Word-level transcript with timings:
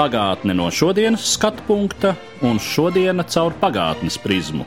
Pagātne 0.00 0.54
no 0.56 0.70
šodienas 0.72 1.26
skatu 1.34 1.60
punkta 1.66 2.14
un 2.40 2.56
šodienas 2.56 3.34
caur 3.34 3.52
pagātnes 3.60 4.14
prizmu. 4.22 4.64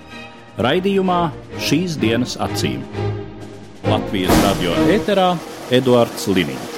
Raidījumā 0.61 1.31
šīs 1.57 1.95
dienas 1.97 2.35
acīm. 2.37 2.83
Latvijas 3.87 4.35
radio 4.43 4.75
eterā 4.93 5.31
Eduards 5.73 6.27
Liniņš. 6.29 6.75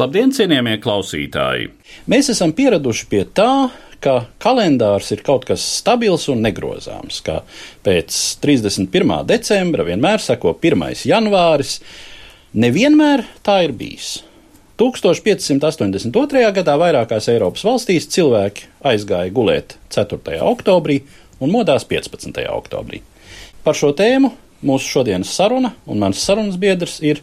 Labdien, 0.00 0.32
cienījamie 0.32 0.78
klausītāji! 0.80 1.68
Mēs 2.08 2.32
esam 2.32 2.56
pieraduši 2.56 3.10
pie 3.12 3.26
tā, 3.36 3.68
ka 4.00 4.16
kalendārs 4.40 5.12
ir 5.12 5.20
kaut 5.26 5.44
kas 5.44 5.60
stabils 5.60 6.24
un 6.32 6.40
negrozāms, 6.46 7.20
ka 7.26 7.42
pēc 7.84 8.16
31. 8.40 9.12
decembra 9.28 9.84
vienmēr 9.92 10.24
seko 10.24 10.56
1. 10.56 11.04
janvāris. 11.12 11.82
Nevienmēr 12.56 13.26
tā 13.44 13.60
ir 13.68 13.76
bijis. 13.76 14.22
1582. 14.80 16.52
gadā 16.56 16.74
vairākās 16.80 17.26
Eiropas 17.28 17.66
valstīs 17.68 18.06
cilvēki 18.14 18.70
aizgāja 18.88 19.28
gulēt 19.36 19.74
4. 19.92 20.38
oktobrī 20.40 21.02
un 21.44 21.52
modās 21.52 21.84
15. 21.84 22.40
oktobrī. 22.48 23.02
Par 23.60 23.76
šo 23.76 23.90
tēmu 23.92 24.32
mūsu 24.64 24.88
šodienas 24.94 25.34
saruna 25.36 25.74
un 25.84 26.00
mans 26.00 26.24
sarunas 26.24 26.56
biedrs 26.56 26.96
ir 27.04 27.20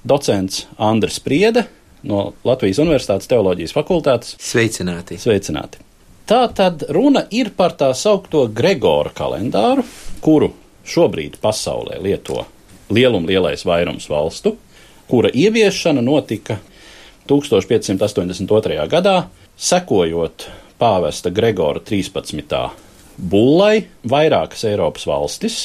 docents 0.00 0.64
Andris 0.80 1.20
Priede 1.20 1.66
no 2.08 2.30
Latvijas 2.44 2.80
Universitātes 2.80 3.28
Teoloģijas 3.28 3.76
fakultātes. 3.76 4.38
Sveicināti! 4.40 5.20
Sveicināti! 5.20 5.84
Tā 6.24 6.46
tad 6.56 6.88
runa 6.88 7.26
ir 7.28 7.52
par 7.52 7.76
tā 7.76 7.92
saucamo 7.92 8.48
Gregora 8.48 9.12
kalendāru, 9.12 9.84
kuru 10.24 10.54
šobrīd 10.88 11.36
pasaulē 11.44 12.00
lieto 12.00 12.46
lielum 12.88 13.28
lielais 13.28 13.68
vairums 13.68 14.08
valstu, 14.08 14.56
kura 15.04 15.28
ieviešana 15.28 16.00
notika 16.00 16.62
1582. 17.28 18.84
gadā, 18.92 19.16
sekojot 19.56 20.48
pāvesta 20.80 21.32
Gregora 21.32 21.80
13. 21.80 22.58
bullai, 23.16 23.86
vairākas 24.04 24.66
Eiropas 24.68 25.06
valstis, 25.08 25.58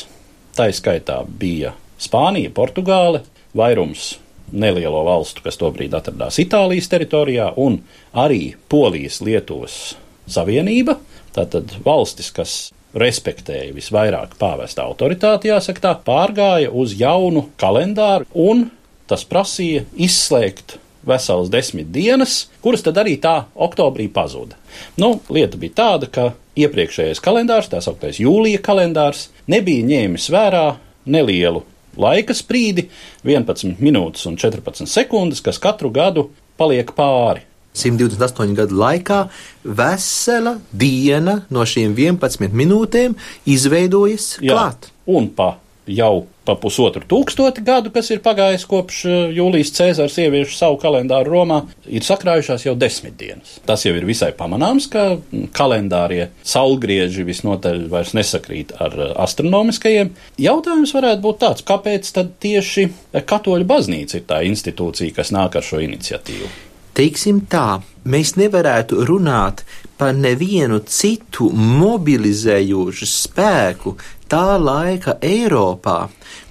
tā 0.55 0.69
skaitā 0.75 1.19
bija 1.27 1.73
Spānija, 1.99 2.53
Portugāle, 2.55 3.25
vairums 3.57 4.13
nelielo 4.51 5.03
valstu, 5.05 5.43
kas 5.45 5.59
tobrīd 5.59 5.93
atradās 5.97 6.39
Itālijas 6.41 6.89
teritorijā, 6.89 7.51
un 7.59 7.81
arī 8.15 8.55
Polijas, 8.71 9.19
Lietuvas 9.21 9.97
Savienība, 10.29 10.95
tātad 11.35 11.75
valstis, 11.85 12.31
kas 12.33 12.57
respektēja 12.97 13.73
visvairāk 13.75 14.37
pāvesta 14.39 14.87
autoritāti, 14.87 15.51
jāsaka 15.51 15.83
tā, 15.83 15.95
pārgāja 16.05 16.71
uz 16.71 16.95
jaunu 16.97 17.49
kalendāru, 17.59 18.25
un 18.33 18.69
tas 19.09 19.25
prasīja 19.27 19.83
izslēgt 19.97 20.79
veselas 21.09 21.49
desmit 21.53 21.89
dienas, 21.93 22.45
kuras 22.63 22.85
tad 22.85 22.99
arī 23.01 23.17
tā 23.21 23.35
oktobrī 23.55 24.07
pazuda. 24.13 24.57
Nu, 25.01 25.17
lieta 25.33 25.59
bija 25.59 25.77
tāda, 25.81 26.09
ka 26.11 26.29
iepriekšējais 26.59 27.23
kalendārs, 27.23 27.71
tā 27.71 27.81
sauktais 27.83 28.21
jūlija 28.21 28.61
kalendārs, 28.65 29.27
nebija 29.49 29.87
ņēmis 29.89 30.29
vērā 30.33 30.63
nelielu 31.09 31.63
laika 31.99 32.35
sprīdi, 32.37 32.87
11 33.27 33.79
minūtes 33.83 34.27
un 34.29 34.37
14 34.39 34.89
sekundes, 34.89 35.43
kas 35.43 35.59
katru 35.61 35.91
gadu 35.93 36.29
paliek 36.59 36.91
pāri. 36.95 37.45
128 37.79 38.55
gadu 38.57 38.79
laikā 38.79 39.19
vesela 39.63 40.55
diena 40.73 41.43
no 41.53 41.63
šīm 41.69 41.93
11 41.95 42.55
minūtēm 42.57 43.15
izveidojas 43.47 44.35
Jā, 44.41 44.55
klāt. 44.55 44.89
Un 45.09 45.29
pa 45.35 45.53
jau 45.89 46.27
pa 46.47 46.55
pusotru 46.57 47.03
tūkstoti 47.09 47.63
gadu, 47.65 47.91
kas 47.93 48.09
ir 48.13 48.21
pagājis 48.25 48.65
kopš 48.69 48.99
eh, 49.09 49.17
Jūlijas 49.37 49.73
Cēzars 49.75 50.17
ievieš 50.21 50.55
savu 50.57 50.79
kalendāru 50.81 51.33
Romā, 51.35 51.59
ir 51.85 52.05
sakrājušās 52.05 52.65
jau 52.65 52.75
desmit 52.79 53.17
dienas. 53.19 53.57
Tas 53.67 53.85
jau 53.85 53.93
ir 53.97 54.07
visai 54.07 54.31
pamanāms, 54.37 54.89
ka 54.91 55.05
mm, 55.17 55.49
kalendārie 55.55 56.29
saulgrieži 56.47 57.25
visnotaļ 57.27 57.85
vairs 57.91 58.15
nesakrīt 58.17 58.73
ar 58.81 58.95
eh, 58.97 59.11
astronomiskajiem. 59.25 60.13
Jautājums 60.41 60.95
varētu 60.95 61.25
būt 61.25 61.43
tāds, 61.43 61.67
kāpēc 61.67 62.09
tad 62.15 62.33
tieši 62.41 62.89
katoļu 63.29 63.69
baznīca 63.69 64.19
ir 64.19 64.25
tā 64.29 64.41
institūcija, 64.49 65.17
kas 65.19 65.33
nāk 65.35 65.59
ar 65.59 65.65
šo 65.65 65.83
iniciatīvu? 65.85 66.49
Teiksim 66.97 67.45
tā, 67.47 67.79
mēs 68.09 68.33
nevarētu 68.35 69.05
runāt 69.07 69.61
par 69.99 70.15
nevienu 70.15 70.79
citu 70.87 71.49
mobilizējošu 71.53 73.09
spēku 73.09 73.97
tā 74.31 74.55
laika 74.61 75.17
Eiropā, 75.25 75.97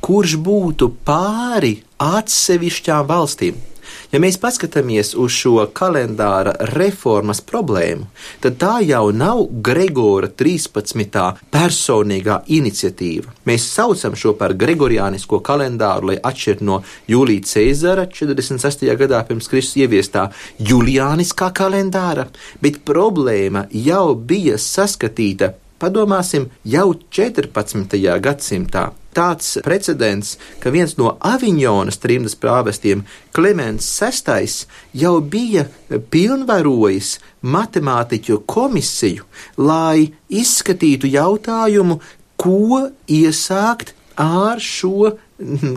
kurš 0.04 0.36
būtu 0.44 0.90
pāri 1.08 1.78
atsevišķām 2.02 3.08
valstīm. 3.08 3.67
Ja 4.08 4.16
mēs 4.24 4.38
paskatāmies 4.40 5.10
uz 5.20 5.34
šo 5.36 5.66
kalendāra 5.76 6.54
reformas 6.70 7.42
problēmu, 7.44 8.06
tad 8.40 8.56
tā 8.56 8.78
jau 8.80 9.10
nav 9.12 9.42
Gregora 9.66 10.30
13. 10.32 11.18
personīgā 11.52 12.38
iniciatīva. 12.56 13.34
Mēs 13.44 13.68
saucam 13.68 14.16
šo 14.16 14.32
par 14.40 14.56
gregoriānisko 14.56 15.42
kalendāru, 15.44 16.14
lai 16.14 16.16
atšķirtu 16.24 16.70
no 16.70 16.80
Jūlija 17.12 17.44
Cēzara 17.52 18.08
46. 18.08 18.88
gadā 19.04 19.20
pirms 19.28 19.52
Kristus 19.52 19.76
ieviestā 19.84 20.30
Juliāniskā 20.56 21.52
kalendāra, 21.52 22.30
bet 22.64 22.80
problēma 22.88 23.66
jau 23.76 24.14
bija 24.16 24.56
saskatīta 24.56 25.52
Padomāsim, 25.78 26.48
jau 26.66 26.88
14. 27.14 27.98
gadsimtā 28.18 28.88
tāds 29.18 29.56
precedents, 29.66 30.36
ka 30.62 30.70
viens 30.74 30.94
no 30.98 31.12
Aviņonas 31.26 31.98
trimdas 32.02 32.36
prāvestiem, 32.38 33.04
Kliments 33.34 33.86
VI, 34.02 34.66
jau 35.02 35.14
bija 35.22 35.66
pilnvarojis 36.12 37.16
matemātiķu 37.42 38.40
komisiju, 38.46 39.26
lai 39.58 40.10
izskatītu 40.28 41.10
jautājumu, 41.14 42.00
ko 42.38 42.88
iesākt 43.10 43.94
ar 44.18 44.60
šo 44.62 45.14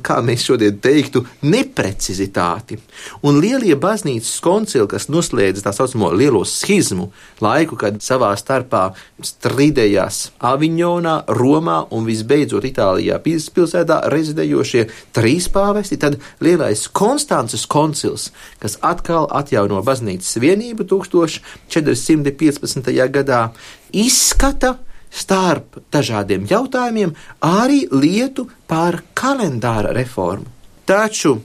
kā 0.02 0.18
mēs 0.26 0.42
šodien 0.48 0.80
teiktu, 0.82 1.22
neprecizitāti. 1.46 2.80
Un 3.28 3.38
lielie 3.44 3.76
baznīcas 3.80 4.40
koncili, 4.44 4.88
kas 4.90 5.08
noslēdza 5.14 5.62
tā 5.68 5.74
saucamo 5.76 6.10
lielo 6.18 6.42
schizmu, 6.48 7.12
laiku, 7.44 7.78
kad 7.80 8.00
savā 8.02 8.32
starpā 8.40 8.88
strīdējās 9.22 10.32
Aviņonā, 10.52 11.16
Romā 11.38 11.78
un 11.94 12.08
visbeidzot 12.10 12.66
Itālijā 12.72 13.20
pilsētā 13.22 14.02
rezidējošie 14.12 14.88
trīs 15.14 15.46
pāvesti, 15.54 16.02
tad 16.02 16.18
lielais 16.42 16.88
Konstances 16.90 17.68
koncils, 17.70 18.32
kas 18.62 18.80
atkal 18.82 19.30
atjauno 19.30 19.84
baznīcas 19.86 20.42
vienību 20.42 20.90
1415. 20.90 22.96
gadā, 23.14 23.52
izskata 23.94 24.80
starp 25.12 25.82
dažādiem 25.92 26.48
jautājumiem 26.50 27.14
arī 27.46 27.84
lietu 27.92 28.48
par 28.68 29.02
kalendāra 29.14 29.92
reformu. 29.96 30.48
Taču 30.88 31.36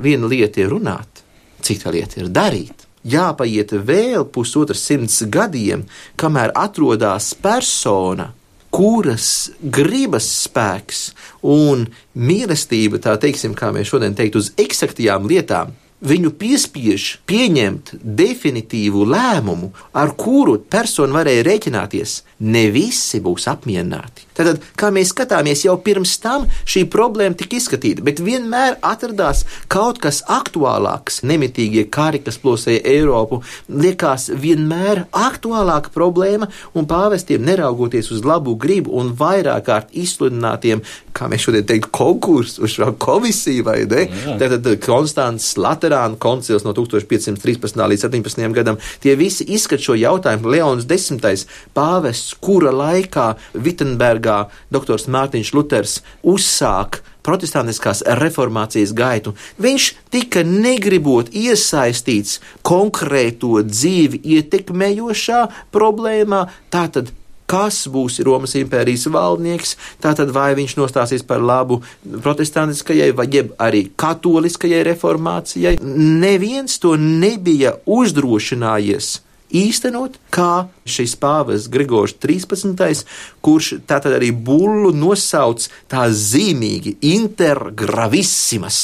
viena 0.00 0.28
lieta 0.28 0.60
ir 0.62 0.72
runāt, 0.74 1.24
cita 1.64 1.92
lieta 1.92 2.20
ir 2.20 2.28
darīt. 2.32 2.84
Jāpaiet 3.08 3.72
vēl 3.88 4.26
pusotras 4.34 4.82
simts 4.84 5.22
gadiem, 5.32 5.86
kamēr 6.18 6.52
atrodas 6.58 7.30
persona, 7.40 8.32
kuras 8.74 9.50
gribas 9.62 10.26
spēks 10.44 11.04
un 11.46 11.86
mīlestība, 12.18 13.00
tā 13.00 13.14
teiksim, 13.22 13.54
kā 13.56 13.70
mēs 13.72 13.88
šodien 13.88 14.16
teiktu, 14.18 14.42
uz 14.42 14.50
eksaktajām 14.60 15.28
lietām, 15.30 15.72
viņu 16.04 16.32
piespiež 16.38 17.08
pieņemt 17.28 17.96
definitīvu 18.02 19.04
lēmumu, 19.08 19.72
ar 19.92 20.14
kuru 20.18 20.58
persona 20.70 21.20
varēja 21.20 21.46
rēķināties. 21.48 22.22
Ne 22.40 22.68
visi 22.74 23.22
būs 23.24 23.48
apmierināti. 23.50 24.27
Tātad, 24.38 24.62
kā 24.78 24.92
mēs 24.94 25.10
skatāmies, 25.10 25.64
jau 25.66 25.74
pirms 25.82 26.14
tam 26.22 26.46
šī 26.68 26.84
problēma 26.92 27.34
tika 27.38 27.58
izskatīta, 27.58 28.04
bet 28.06 28.22
vienmēr 28.22 28.76
atradās 28.86 29.44
kaut 29.72 29.98
kas 30.02 30.20
aktuālāks. 30.30 31.24
Nemitīgie 31.26 31.88
kari, 31.90 32.20
kas 32.22 32.38
plosēja 32.38 32.84
Eiropu, 32.86 33.40
liekas 33.68 34.28
vienmēr 34.30 35.04
aktuālāka 35.10 35.90
problēma, 35.94 36.46
un 36.78 36.86
pāvestiem 36.88 37.42
neraugoties 37.48 38.12
uz 38.14 38.22
labu 38.26 38.54
gribu 38.60 38.94
un 39.00 39.10
vairāk 39.18 39.66
kārt 39.68 39.90
izsludinātiem, 39.98 40.84
kā 41.16 41.26
mēs 41.30 41.48
šodien 41.48 41.66
teiktu, 41.66 41.90
konkursu 41.98 42.62
uz 42.62 42.76
šo 42.76 42.92
komisiju, 43.02 43.66
vai 43.66 43.80
ne? 43.90 44.06
Tātad 44.38 44.68
Konstants 44.84 45.56
Laterāna 45.58 46.18
koncils 46.20 46.62
no 46.66 46.74
1513. 46.76 47.82
līdz 47.90 48.06
17. 48.06 48.46
gadam, 48.54 48.78
tie 49.02 49.16
visi 49.18 49.46
izskat 49.56 49.82
šo 49.82 49.98
jautājumu. 49.98 50.54
Leons 50.54 50.86
X. 50.86 51.46
pāvests, 51.74 52.36
kura 52.40 52.70
laikā 52.74 53.32
Vitsenbergā 53.58 54.27
Lutbergā 54.28 54.48
doktors 54.70 55.08
Mārtiņš 55.08 55.52
Luters 55.54 56.00
uzsāk 56.22 57.02
protestantiskās 57.22 58.02
reformācijas 58.20 58.94
gaitu. 58.96 59.34
Viņš 59.58 59.94
tika 60.10 60.44
negribot 60.44 61.28
iesaistīts 61.32 62.40
konkrēto 62.62 63.62
dzīvi 63.62 64.20
ietekmējošā 64.24 65.48
problēmā, 65.72 66.48
tātad 66.70 67.12
kas 67.48 67.86
būs 67.88 68.20
Romas 68.24 68.54
impērijas 68.60 69.06
valdnieks, 69.08 69.76
tātad 70.00 70.32
vai 70.36 70.52
viņš 70.56 70.74
nostāsies 70.76 71.24
par 71.24 71.40
labu 71.40 71.80
protestantiskajai 72.04 73.14
vai 73.16 73.28
arī 73.56 73.86
katoliskajai 73.96 74.82
reformācijai. 74.90 75.78
Neviens 75.80 76.76
to 76.78 76.96
nebija 77.00 77.78
uzdrošinājies 77.86 79.16
īstenot, 79.54 80.18
kā 80.34 80.68
šis 80.88 81.14
pāvests 81.20 81.70
Grigors 81.72 82.14
13., 82.20 83.04
kurš 83.44 83.72
tātad 83.88 84.16
arī 84.18 84.30
bullu 84.32 84.92
nosauc 84.96 85.66
tā 85.90 86.06
zīmīgi 86.12 86.96
intergravissimas. 87.14 88.80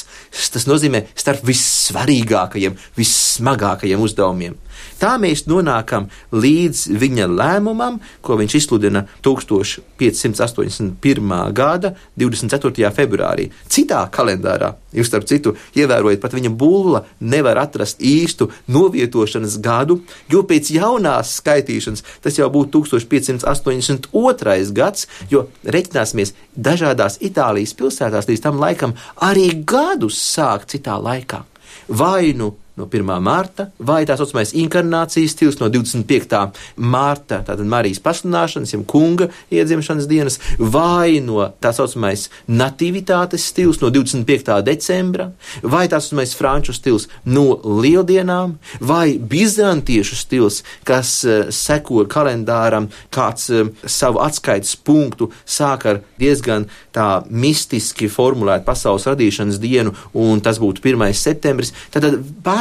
Tas 0.55 0.69
nozīmē 0.71 1.05
starp 1.15 1.45
vissvarīgākajiem, 1.49 2.77
vissmagākajiem 2.99 4.05
uzdevumiem. 4.05 4.59
Tā 5.01 5.17
mēs 5.21 5.47
nonākam 5.51 6.07
līdz 6.33 6.79
viņa 7.01 7.27
lēmumam, 7.31 8.01
ko 8.25 8.37
viņš 8.41 8.53
izsludina 8.61 9.01
1581. 9.25 11.53
gada 11.57 11.89
24. 12.21 12.91
februārī. 12.95 13.45
Citā 13.69 14.11
kalendārā, 14.15 14.71
jūs 14.95 15.09
starp 15.11 15.25
citu, 15.29 15.51
ievērojat, 15.77 16.21
pat 16.23 16.33
viņa 16.37 16.51
bulla 16.55 17.01
nevar 17.21 17.57
atrast 17.65 17.97
īstu 18.05 18.51
novietošanas 18.71 19.59
gadu, 19.65 19.95
jo 20.31 20.43
pēc 20.47 20.65
jaunās 20.77 21.37
skaitīšanas 21.41 22.05
tas 22.25 22.39
jau 22.39 22.49
būtu 22.55 22.71
1582. 22.87 24.73
gads, 24.75 25.09
jo 25.31 25.41
reiķināsimies 25.65 26.35
dažādās 26.55 27.19
Itālijas 27.25 27.75
pilsētās 27.79 28.29
līdz 28.31 28.41
tam 28.45 28.57
laikam 28.63 28.93
arī 29.23 29.65
gadus 29.67 30.17
sāk 30.23 30.67
citā 30.71 30.95
laikā. 31.01 31.43
Vai 31.89 32.33
nu 32.37 32.55
no 32.77 32.89
1. 32.91 33.07
mārta, 33.23 33.69
vai 33.79 34.03
tā 34.07 34.17
saucamais 34.19 34.55
inkarnācijas 34.59 35.35
stils 35.35 35.61
no 35.61 35.69
25. 35.71 36.41
mārta, 36.83 37.41
tātad 37.47 37.69
Marijas 37.71 38.01
pasludināšanas, 38.03 38.73
jeb 38.75 38.83
kunga 38.91 39.29
iedzimšanas 39.55 40.09
dienas, 40.11 40.41
vai 40.59 41.21
no 41.23 41.47
tā 41.63 41.71
saucamais 41.77 42.27
nativitātes 42.51 43.47
stils 43.53 43.79
no 43.83 43.93
25. 43.95 44.59
decembra, 44.67 45.31
vai 45.63 45.87
tā 45.91 46.01
saucamais 46.03 46.35
franču 46.35 46.75
stils 46.75 47.07
no 47.25 47.61
lieldienām, 47.63 48.57
vai 48.83 49.19
bizantiešu 49.19 50.19
stils, 50.19 50.63
kas 50.89 51.21
uh, 51.29 51.47
seko 51.55 52.09
kalendāram, 52.11 52.91
kāds 53.15 53.51
uh, 53.55 53.71
savu 53.87 54.19
atskaites 54.25 54.75
punktu 54.75 55.31
sāk 55.47 55.87
ar 55.93 56.03
diezgan 56.19 56.67
tā 56.95 57.23
mistiski 57.31 58.11
formulētu 58.11 58.67
pasaules 58.67 59.07
radīšanas 59.11 59.63
dienu, 59.63 59.95
un 60.19 60.43
tas 60.43 60.59
būtu 60.63 60.83
1. 60.83 61.07
septembris. 61.15 61.71
Tad 61.95 62.11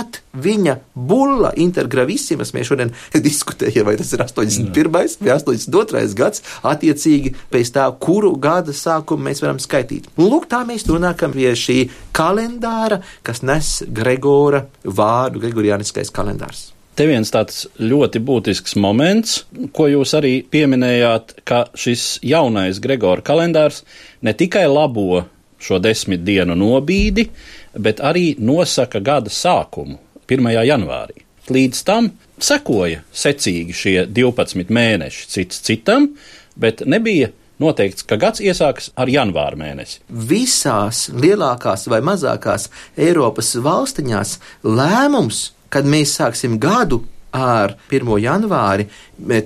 pat 0.03 0.19
viņa 0.43 0.77
bulla 0.95 1.53
intergravissimas, 1.59 2.53
mēs 2.55 2.69
šodien 2.71 2.91
diskutējam, 3.27 3.87
vai 3.87 3.95
tas 3.99 4.13
ir 4.13 4.23
81. 4.25 4.91
vai 4.93 5.05
82. 5.07 6.03
gads, 6.17 6.43
attiecīgi 6.67 7.33
pēc 7.53 7.73
tā, 7.77 7.87
kuru 8.03 8.35
gada 8.41 8.75
sākumu 8.75 9.29
mēs 9.29 9.43
varam 9.43 9.61
skaitīt. 9.61 10.11
Un 10.17 10.29
lūk, 10.31 10.49
tā 10.51 10.63
mēs 10.67 10.87
nonākam 10.89 11.35
pie 11.35 11.51
šī 11.57 11.79
kalendāra, 12.15 13.01
kas 13.25 13.43
nes 13.45 13.79
Gregora 13.87 14.65
vārdu, 14.83 15.43
Gregorianiskais 15.43 16.13
kalendārs. 16.13 16.69
Te 16.93 17.07
viens 17.09 17.31
tāds 17.33 17.63
ļoti 17.81 18.19
būtisks 18.21 18.75
moments, 18.77 19.39
ko 19.73 19.87
jūs 19.89 20.11
arī 20.13 20.43
pieminējāt, 20.45 21.39
ka 21.47 21.65
šis 21.73 22.19
jaunais 22.21 22.77
Gregora 22.83 23.25
kalendārs 23.25 23.81
ne 24.21 24.35
tikai 24.37 24.67
labo 24.69 25.23
šo 25.63 25.79
desmit 25.81 26.21
dienu 26.27 26.53
nobīdi, 26.59 27.29
bet 27.77 28.01
arī 28.03 28.33
nosaka 28.39 28.99
gada 28.99 29.31
sākumu 29.33 29.99
1. 30.29 30.49
janvārī. 30.67 31.23
Līdz 31.51 31.83
tam 31.83 32.11
sekoja 32.39 33.03
secīgi 33.11 33.75
šie 33.75 33.95
12 34.07 34.71
mēneši 34.71 35.25
cits 35.29 35.63
citam, 35.65 36.13
bet 36.55 36.85
nebija 36.85 37.31
noteikts, 37.59 38.05
ka 38.07 38.17
gads 38.19 38.41
iesāks 38.43 38.91
ar 38.95 39.11
janvāra 39.11 39.59
mēnesi. 39.59 39.99
Visās 40.09 41.09
lielākās 41.13 41.87
vai 41.91 41.99
mazākās 42.05 42.69
Eiropas 42.99 43.53
valstiņās 43.63 44.37
lēmums 44.63 45.49
kad 45.73 45.89
mēs 45.89 46.17
sāksim 46.19 46.59
gadu 46.61 47.01
ar 47.33 47.73
1. 47.89 48.13
janvāri, 48.21 48.85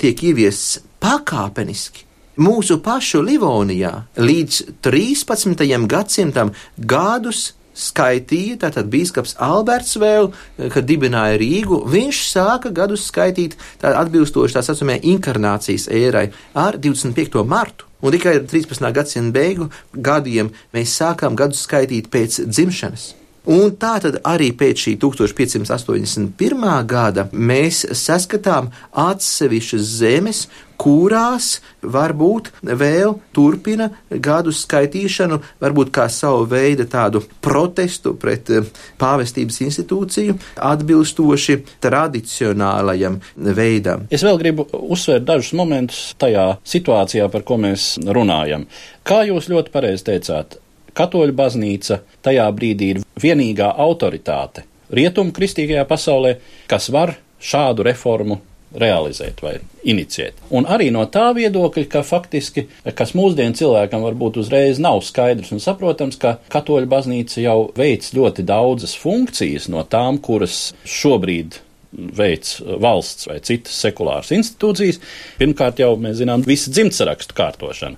tiek 0.02 0.24
ieviests 0.30 0.82
pakāpeniski. 1.04 2.04
Mūsu 2.44 2.78
pašu 2.86 3.24
Livonijā 3.26 3.94
līdz 4.20 4.60
13. 4.86 5.64
gadsimtam 5.90 6.52
gadus 6.78 7.54
skaitīja, 7.78 8.58
tātad 8.66 8.90
biskups 8.92 9.36
Alberts 9.44 9.98
vēl, 10.02 10.32
kad 10.74 10.88
dibināja 10.90 11.38
Rīgu, 11.42 11.84
viņš 11.90 12.24
sāka 12.32 12.74
gadus 12.74 13.06
skaitīt 13.12 13.58
tā 13.82 13.94
atbilstoši 14.02 14.58
tā 14.58 14.66
saucamajai 14.66 15.04
inkarnācijas 15.14 15.88
ērai 15.94 16.28
ar 16.58 16.80
25. 16.82 17.44
martu. 17.46 17.86
Un 18.02 18.14
tikai 18.14 18.36
13. 18.46 18.92
gadsimta 18.94 19.34
beigu 19.34 19.72
gadiem 19.94 20.52
mēs 20.76 20.98
sākām 21.00 21.38
gadus 21.38 21.64
skaitīt 21.66 22.12
pēc 22.14 22.44
dzimšanas. 22.46 23.14
Un 23.48 23.72
tā 23.80 23.94
tad 24.04 24.18
arī 24.28 24.50
pēc 24.60 24.82
šī 24.84 24.94
1581. 25.00 26.66
gada 26.84 27.30
mēs 27.32 27.86
saskatām 27.96 28.68
atsevišķas 28.92 29.86
zemes, 30.02 30.42
kurās 30.82 31.58
varbūt 31.82 32.52
vēl 32.62 33.16
turpina 33.36 33.90
gadu 34.10 34.54
skaitīšanu, 34.56 35.40
varbūt 35.64 35.92
kā 35.96 36.08
savu 36.12 36.46
veidu 36.50 36.88
tādu 36.90 37.24
protestu 37.44 38.14
pret 38.20 38.52
eh, 38.54 38.70
pāvestības 39.02 39.60
institūciju, 39.68 40.38
atbilstoši 40.70 41.58
tradicionālajam 41.84 43.20
veidam. 43.58 44.08
Es 44.14 44.26
vēl 44.26 44.40
gribu 44.42 44.68
uzsvērt 44.72 45.28
dažus 45.28 45.54
momentus 45.58 46.14
tajā 46.22 46.54
situācijā, 46.68 47.28
par 47.34 47.46
ko 47.48 47.60
mēs 47.62 47.96
runājam. 48.06 48.68
Kā 49.08 49.24
jūs 49.28 49.52
ļoti 49.52 49.74
pareizi 49.74 50.10
teicāt, 50.12 50.62
Katoļu 50.98 51.36
baznīca 51.38 52.00
tajā 52.26 52.48
brīdī 52.58 52.88
ir 52.96 53.04
vienīgā 53.22 53.68
autoritāte 53.84 54.64
rietumu 54.90 55.34
kristīgajā 55.36 55.84
pasaulē, 55.86 56.38
kas 56.72 56.90
var 56.94 57.18
šādu 57.38 57.86
reformu 57.88 58.40
realizēt 58.76 59.42
vai 59.44 59.58
inicijēt. 59.88 60.42
Un 60.52 60.68
arī 60.70 60.90
no 60.94 61.06
tā 61.12 61.30
viedokļa, 61.38 61.86
ka 61.92 62.04
faktiski, 62.06 62.68
kas 62.98 63.14
mūsdienu 63.18 63.56
cilvēkam 63.58 64.04
varbūt 64.04 64.42
uzreiz 64.44 64.82
nav 64.84 65.00
skaidrs 65.08 65.54
un 65.56 65.64
saprotams, 65.64 66.20
ka 66.20 66.38
katoļu 66.54 66.90
baznīca 66.92 67.44
jau 67.44 67.60
veic 67.78 68.10
ļoti 68.18 68.46
daudzas 68.48 68.98
funkcijas 69.00 69.70
no 69.72 69.86
tām, 69.88 70.20
kuras 70.24 70.74
šobrīd 70.84 71.62
veids 71.98 72.58
valsts 72.84 73.30
vai 73.30 73.40
citas 73.48 73.78
sekulāras 73.80 74.34
institūcijas. 74.36 75.00
Pirmkārt, 75.40 75.80
jau 75.82 75.94
mēs 76.02 76.20
zinām 76.20 76.44
visu 76.46 76.74
dzimtsarakstu 76.76 77.38
kārtošanu 77.38 77.98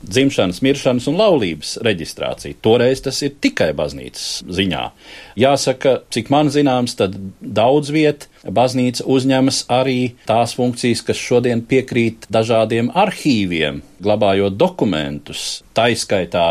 dzimšanas, 0.00 0.60
miršanas 0.64 1.06
un 1.10 1.18
laulības 1.20 1.74
reģistrāciju. 1.84 2.58
Toreiz 2.64 3.02
tas 3.04 3.20
ir 3.26 3.34
tikai 3.42 3.70
baznīcas 3.76 4.42
ziņā. 4.48 4.82
Jāsaka, 5.40 6.00
cik 6.12 6.30
man 6.32 6.50
zināms, 6.52 6.96
tad 6.98 7.16
daudz 7.40 7.92
viet 7.94 8.28
baznīca 8.44 9.06
uzņemas 9.10 9.64
arī 9.72 10.14
tās 10.28 10.56
funkcijas, 10.58 11.04
kas 11.06 11.20
šodien 11.20 11.64
piekrīt 11.68 12.28
dažādiem 12.32 12.92
arhīviem, 12.96 13.82
glabājot 14.02 14.56
dokumentus, 14.60 15.60
taiskaitā 15.76 16.48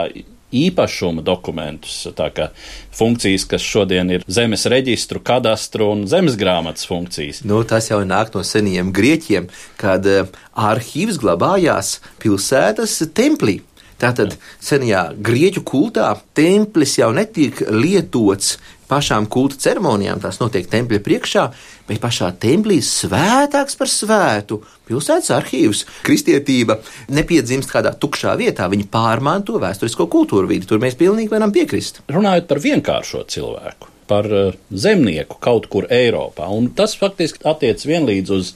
īpašuma 0.56 1.24
dokumentus, 1.26 2.02
tā 2.18 2.30
kā 2.34 2.50
funkcijas, 2.96 3.46
kas 3.50 3.66
šodien 3.66 4.10
ir 4.14 4.26
zemes 4.28 4.66
reģistru, 4.70 5.22
kadastru 5.26 5.92
un 5.94 6.06
zemes 6.10 6.38
grāmatas 6.40 6.88
funkcijas. 6.90 7.44
Nu, 7.48 7.62
tas 7.68 7.92
jau 7.92 8.02
nāk 8.08 8.34
no 8.36 8.44
seniem 8.48 8.94
grieķiem, 8.96 9.50
kad 9.80 10.06
uh, 10.10 10.30
arhīvs 10.58 11.22
glabājās 11.22 12.00
pilsētas 12.24 13.00
templī. 13.16 13.60
Tātad 14.00 14.36
senajā 14.64 15.10
grieķu 15.20 15.64
kultā 15.68 16.14
templis 16.38 16.98
jau 17.02 17.10
netiek 17.16 17.66
lietots 17.68 18.58
pašām 18.90 19.28
kulta 19.30 19.60
ceremonijām, 19.62 20.22
tās 20.24 20.40
notiek 20.42 20.68
tempļa 20.70 21.02
priekšā, 21.06 21.44
bet 21.90 22.02
pašā 22.02 22.32
templī 22.42 22.80
svētāks 22.86 23.78
par 23.80 23.92
svētu. 23.92 24.62
Pilsētas 24.90 25.30
arhīvs, 25.36 25.84
kristietība 26.08 26.80
nepiedzimst 27.14 27.70
kādā 27.74 27.94
tukšā 27.94 28.34
vietā, 28.40 28.70
viņi 28.72 28.90
pārmanto 28.90 29.62
vēsturisko 29.62 30.10
kultūru 30.10 30.50
vidi. 30.50 30.70
Tur 30.70 30.82
mēs 30.82 30.98
pilnīgi 31.00 31.30
varam 31.34 31.54
piekrist. 31.54 32.02
Runājot 32.10 32.50
par 32.50 32.64
vienkāršo 32.66 33.26
cilvēku, 33.30 33.92
par 34.10 34.28
eh, 34.34 34.54
zemnieku 34.72 35.38
kaut 35.44 35.70
kur 35.72 35.88
Eiropā, 35.94 36.50
un 36.52 36.72
tas 36.76 36.96
faktiski 37.00 37.46
attiec 37.50 37.86
vienlīdz 37.86 38.34
uz 38.36 38.54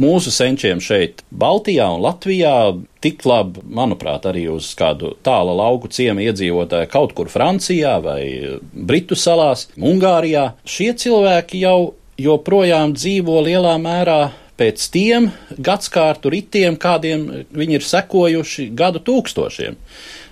mūsu 0.00 0.32
senčiem 0.34 0.80
šeit, 0.82 1.22
Baltijā 1.30 1.86
un 1.94 2.02
Latvijā, 2.04 2.54
tik 3.04 3.26
labi, 3.28 3.62
manuprāt, 3.76 4.26
arī 4.30 4.46
uz 4.54 4.72
kādu 4.78 5.12
tāla 5.26 5.54
lauku 5.60 5.90
ciemu 5.92 6.24
iedzīvotāju 6.24 6.90
kaut 6.92 7.12
kur 7.16 7.30
Francijā 7.32 7.98
vai 8.04 8.22
Britu 8.72 9.18
salās, 9.18 9.68
Ungārijā. 9.76 10.54
Šie 10.64 10.94
cilvēki 10.98 11.60
jau 11.66 11.92
joprojām 12.20 12.94
dzīvo 12.96 13.42
lielā 13.44 13.76
mērā 13.82 14.22
pēc 14.58 14.88
tiem 14.94 15.30
gadskārtu 15.58 16.30
ritiem, 16.34 16.76
kādiem 16.78 17.26
viņi 17.54 17.80
ir 17.80 17.86
sekojuši 17.86 18.68
gadu 18.76 19.02
tūkstošiem. 19.02 19.78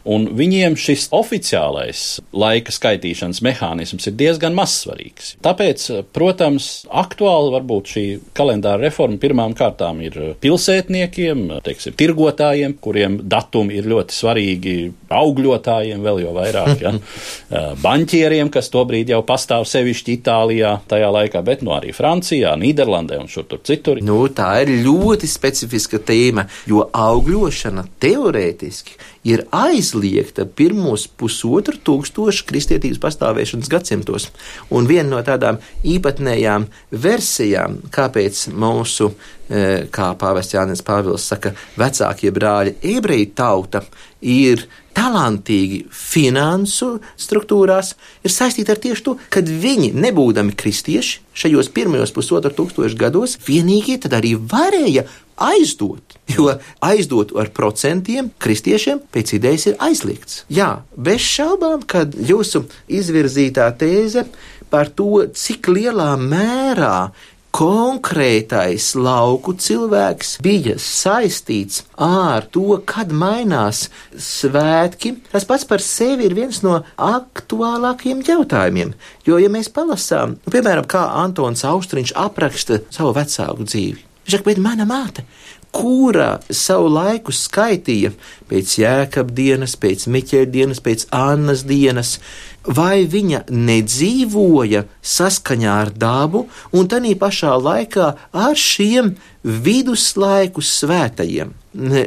Un 0.08 0.26
viņiem 0.34 0.74
šis 0.78 1.06
oficiālais 1.14 2.02
laika 2.34 2.72
skaitīšanas 2.74 3.42
mehānisms 3.46 4.08
ir 4.10 4.16
diezgan 4.18 4.56
mazsvarīgs. 4.56 5.36
Tāpēc, 5.44 5.84
protams, 6.14 6.70
aktuāli 6.90 7.52
varbūt 7.54 7.92
šī 7.94 8.04
kalendāra 8.36 8.82
reforma 8.82 9.20
pirmām 9.22 9.54
kārtām 9.58 10.00
ir 10.02 10.18
pilsētniekiem, 10.42 11.44
teiksim, 11.62 11.94
tirgotājiem, 11.98 12.74
kuriem 12.82 13.20
datumi 13.30 13.78
ir 13.78 13.86
ļoti 13.92 14.16
svarīgi, 14.16 14.76
augļotājiem 15.12 16.02
vēl 16.02 16.22
jau 16.24 16.34
vairāk, 16.34 16.82
ja? 16.82 16.94
baņķieriem, 17.86 18.50
kas 18.52 18.72
tobrīd 18.74 19.12
jau 19.12 19.22
pastāv 19.26 19.68
sevišķi 19.70 20.18
Itālijā 20.18 20.74
tajā 20.90 21.12
laikā, 21.14 21.44
bet 21.46 21.62
nu 21.62 21.76
arī 21.76 21.94
Francijā, 21.94 22.56
Nīderlandē 22.58 23.20
un 23.22 23.30
šur 23.30 23.46
tur 23.50 23.62
citur. 23.66 24.02
Nu, 24.02 24.24
tā 24.34 24.50
ir 24.64 24.74
ļoti 24.82 25.30
specifiska 25.30 26.02
tēma, 26.02 26.48
jo 26.66 26.88
augļošana 26.90 27.86
teorētiski 28.02 28.98
ir 29.24 29.44
aizliegta 29.54 30.46
pirmos 30.46 31.06
pusotru 31.06 31.78
tūkstošu 31.86 32.46
kristietības 32.48 33.00
pastāvēšanas 33.02 33.70
gadsimtos. 33.70 34.28
Un 34.74 34.88
viena 34.90 35.08
no 35.14 35.22
tādām 35.26 35.60
īpatnējām 35.86 36.66
versijām, 37.04 37.78
kāpēc 37.94 38.48
mūsu, 38.50 39.12
e, 39.48 39.86
kā 39.94 40.12
pāvests 40.18 40.56
Jānis 40.56 40.82
Pāvils 40.86 41.26
saka, 41.30 41.54
vecākie 41.78 42.34
brāļi 42.34 42.76
ebreju 42.96 43.32
tauta 43.38 43.84
ir 44.20 44.66
talantīgi 44.92 45.86
finansu 45.88 46.98
struktūrās, 47.16 47.94
ir 48.24 48.32
saistīta 48.32 48.74
ar 48.74 48.80
tieši 48.82 49.04
to, 49.06 49.16
ka 49.32 49.40
viņi, 49.40 49.92
nebūdami 49.96 50.52
kristieši, 50.58 51.22
šajos 51.32 51.70
pirmajos 51.72 52.12
pusotru 52.12 52.52
tūkstošu 52.58 52.98
gados, 53.00 53.38
vienīgie 53.46 53.98
tad 54.02 54.18
arī 54.18 54.34
varēja 54.36 55.06
aizdot. 55.50 56.18
Jo 56.32 56.54
aizdot 56.80 57.34
ar 57.36 57.50
procentiem 57.52 58.30
kristiešiem 58.40 59.02
pēc 59.12 59.34
idejas 59.36 59.66
ir 59.68 59.74
aizliegts. 59.84 60.44
Jā, 60.52 60.70
bez 60.96 61.24
šaubām, 61.26 61.82
kad 61.84 62.14
jūsu 62.16 62.64
izvirzītā 62.88 63.66
tēze 63.76 64.24
par 64.72 64.88
to, 64.96 65.26
cik 65.36 65.68
lielā 65.68 66.14
mērā 66.16 67.10
konkrētais 67.52 68.94
lauku 68.96 69.52
cilvēks 69.60 70.38
bija 70.44 70.78
saistīts 70.80 71.82
ar 72.00 72.46
to, 72.52 72.78
kad 72.88 73.12
mainās 73.12 73.84
svētki. 74.16 75.18
Tas 75.32 75.44
pats 75.48 75.66
par 75.68 75.84
sevi 75.84 76.30
ir 76.30 76.36
viens 76.38 76.62
no 76.64 76.78
aktuālākajiem 76.96 78.24
jautājumiem. 78.28 78.94
Jo, 79.28 79.36
ja 79.42 79.52
mēs 79.52 79.68
palasām, 79.72 80.38
nu, 80.40 80.54
piemēram, 80.54 80.88
kā 80.88 81.04
Antons 81.22 81.66
Austriņš 81.68 82.16
apraksta 82.24 82.80
savu 82.88 83.12
vecāku 83.20 83.68
dzīvi, 83.68 84.00
viņš 84.22 84.36
saka, 84.36 84.48
bet 84.50 84.62
mana 84.62 84.88
māte 84.88 85.26
kura 85.72 86.36
savu 86.52 86.90
laiku 86.92 87.32
skaitīja 87.32 88.12
pēc 88.50 88.76
jēkab 88.82 89.32
dienas, 89.34 89.74
pēc 89.80 90.04
miķēļa 90.12 90.50
dienas, 90.52 90.82
pēc 90.84 91.06
Annas 91.16 91.64
dienas, 91.68 92.18
vai 92.66 93.04
viņa 93.10 93.44
nedzīvoja 93.50 94.84
saskaņā 95.02 95.74
ar 95.86 95.90
dabu 95.94 96.46
un 96.72 96.90
tādā 96.90 97.14
pašā 97.18 97.56
laikā 97.58 98.12
ar 98.32 98.58
šiem 98.58 99.14
viduslaiku 99.42 100.62
svētajiem. 100.62 101.58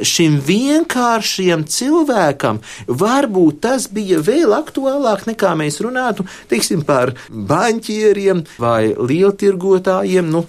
Šim 0.06 0.36
vienkāršiem 0.46 1.64
cilvēkam 1.66 2.60
varbūt 2.86 3.56
tas 3.64 3.88
bija 3.90 4.20
vēl 4.22 4.52
aktuālāk 4.54 5.24
nekā 5.26 5.56
mēs 5.58 5.80
runātu 5.82 6.22
teiksim, 6.46 6.84
par 6.86 7.16
banķieriem 7.26 8.44
vai 8.62 8.94
lieltirgotājiem. 8.94 10.28
Nu, 10.30 10.44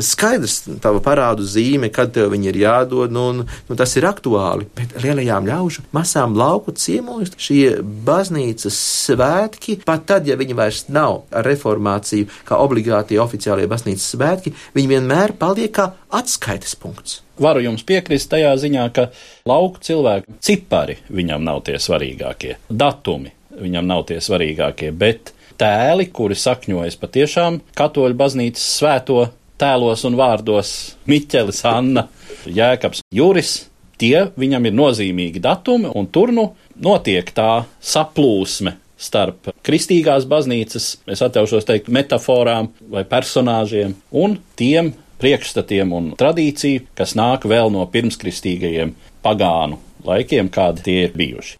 skaidrs, 0.00 0.62
tava 0.80 1.02
parādu 1.04 1.44
zīme, 1.44 1.90
kad 1.92 2.14
tev 2.16 2.32
viņi 2.32 2.48
ir 2.48 2.60
jādod, 2.62 3.12
nu, 3.12 3.26
nu, 3.44 3.76
tas 3.76 3.92
ir 4.00 4.08
aktuāli. 4.08 4.70
Bet 4.78 4.96
lielajām 5.04 5.52
ļaužu 5.52 5.84
masām 5.92 6.32
lauku 6.40 6.72
ciemos 6.72 7.36
šie 7.36 7.76
baznīcas 7.82 8.80
svētki, 9.04 9.51
pat 9.86 10.06
tad, 10.08 10.28
ja 10.28 10.36
viņi 10.40 10.56
vairs 10.56 10.86
nav 10.92 11.24
ar 11.30 11.46
reformāciju, 11.46 12.28
kā 12.48 12.58
obligātie 12.62 13.20
oficiālie 13.22 13.68
baznīcas 13.70 14.08
svētki, 14.14 14.54
viņi 14.76 14.92
vienmēr 14.94 15.36
paliek 15.40 15.72
kā 15.74 15.90
atskaites 16.14 16.74
punkts. 16.78 17.20
Varu 17.42 17.62
jums 17.64 17.84
piekrist 17.88 18.30
tajā 18.32 18.52
ziņā, 18.60 18.88
ka 18.94 19.08
lauku 19.48 19.82
cilvēku 19.82 20.38
cipari 20.44 20.98
viņam 21.10 21.44
nav 21.44 21.62
tie 21.66 21.78
svarīgākie, 21.80 22.58
datumi 22.68 23.32
viņam 23.58 23.86
nav 23.88 24.06
tie 24.08 24.18
svarīgākie, 24.22 24.92
bet 24.96 25.32
tēli, 25.60 26.08
kuri 26.14 26.36
sakņojas 26.38 26.98
patiešām 27.00 27.60
katoļu 27.78 28.18
baznīcas 28.18 28.64
svēto 28.78 29.26
tēlos 29.60 30.04
un 30.08 30.16
vārdos 30.18 30.72
Miķelis, 31.10 31.62
Anna, 31.68 32.06
Jēkabs, 32.48 33.04
Juris, 33.14 33.54
tie 34.00 34.26
viņam 34.38 34.66
ir 34.66 34.76
nozīmīgi 34.76 35.42
datumi, 35.42 35.92
un 35.94 36.08
tur 36.10 36.32
nu 36.34 36.48
notiek 36.82 37.28
tā 37.36 37.64
saplūsme 37.78 38.76
starp 39.02 39.50
kristīgās 39.66 40.26
baznīcas, 40.30 40.88
es 41.10 41.22
atļaušos 41.24 41.66
teikt, 41.68 41.90
metaforām 41.92 42.70
vai 42.92 43.04
personāžiem 43.08 43.96
un 44.10 44.38
tiem 44.58 44.92
priekšstatiem 45.22 45.92
un 45.94 46.12
tradīciju, 46.18 46.88
kas 46.98 47.16
nāk 47.18 47.46
vēl 47.50 47.70
no 47.74 47.86
pirmskristīgajiem 47.90 48.94
pagānu 49.22 49.78
laikiem, 50.06 50.50
kādi 50.52 50.86
tie 50.88 51.00
ir 51.06 51.18
bijuši. 51.18 51.58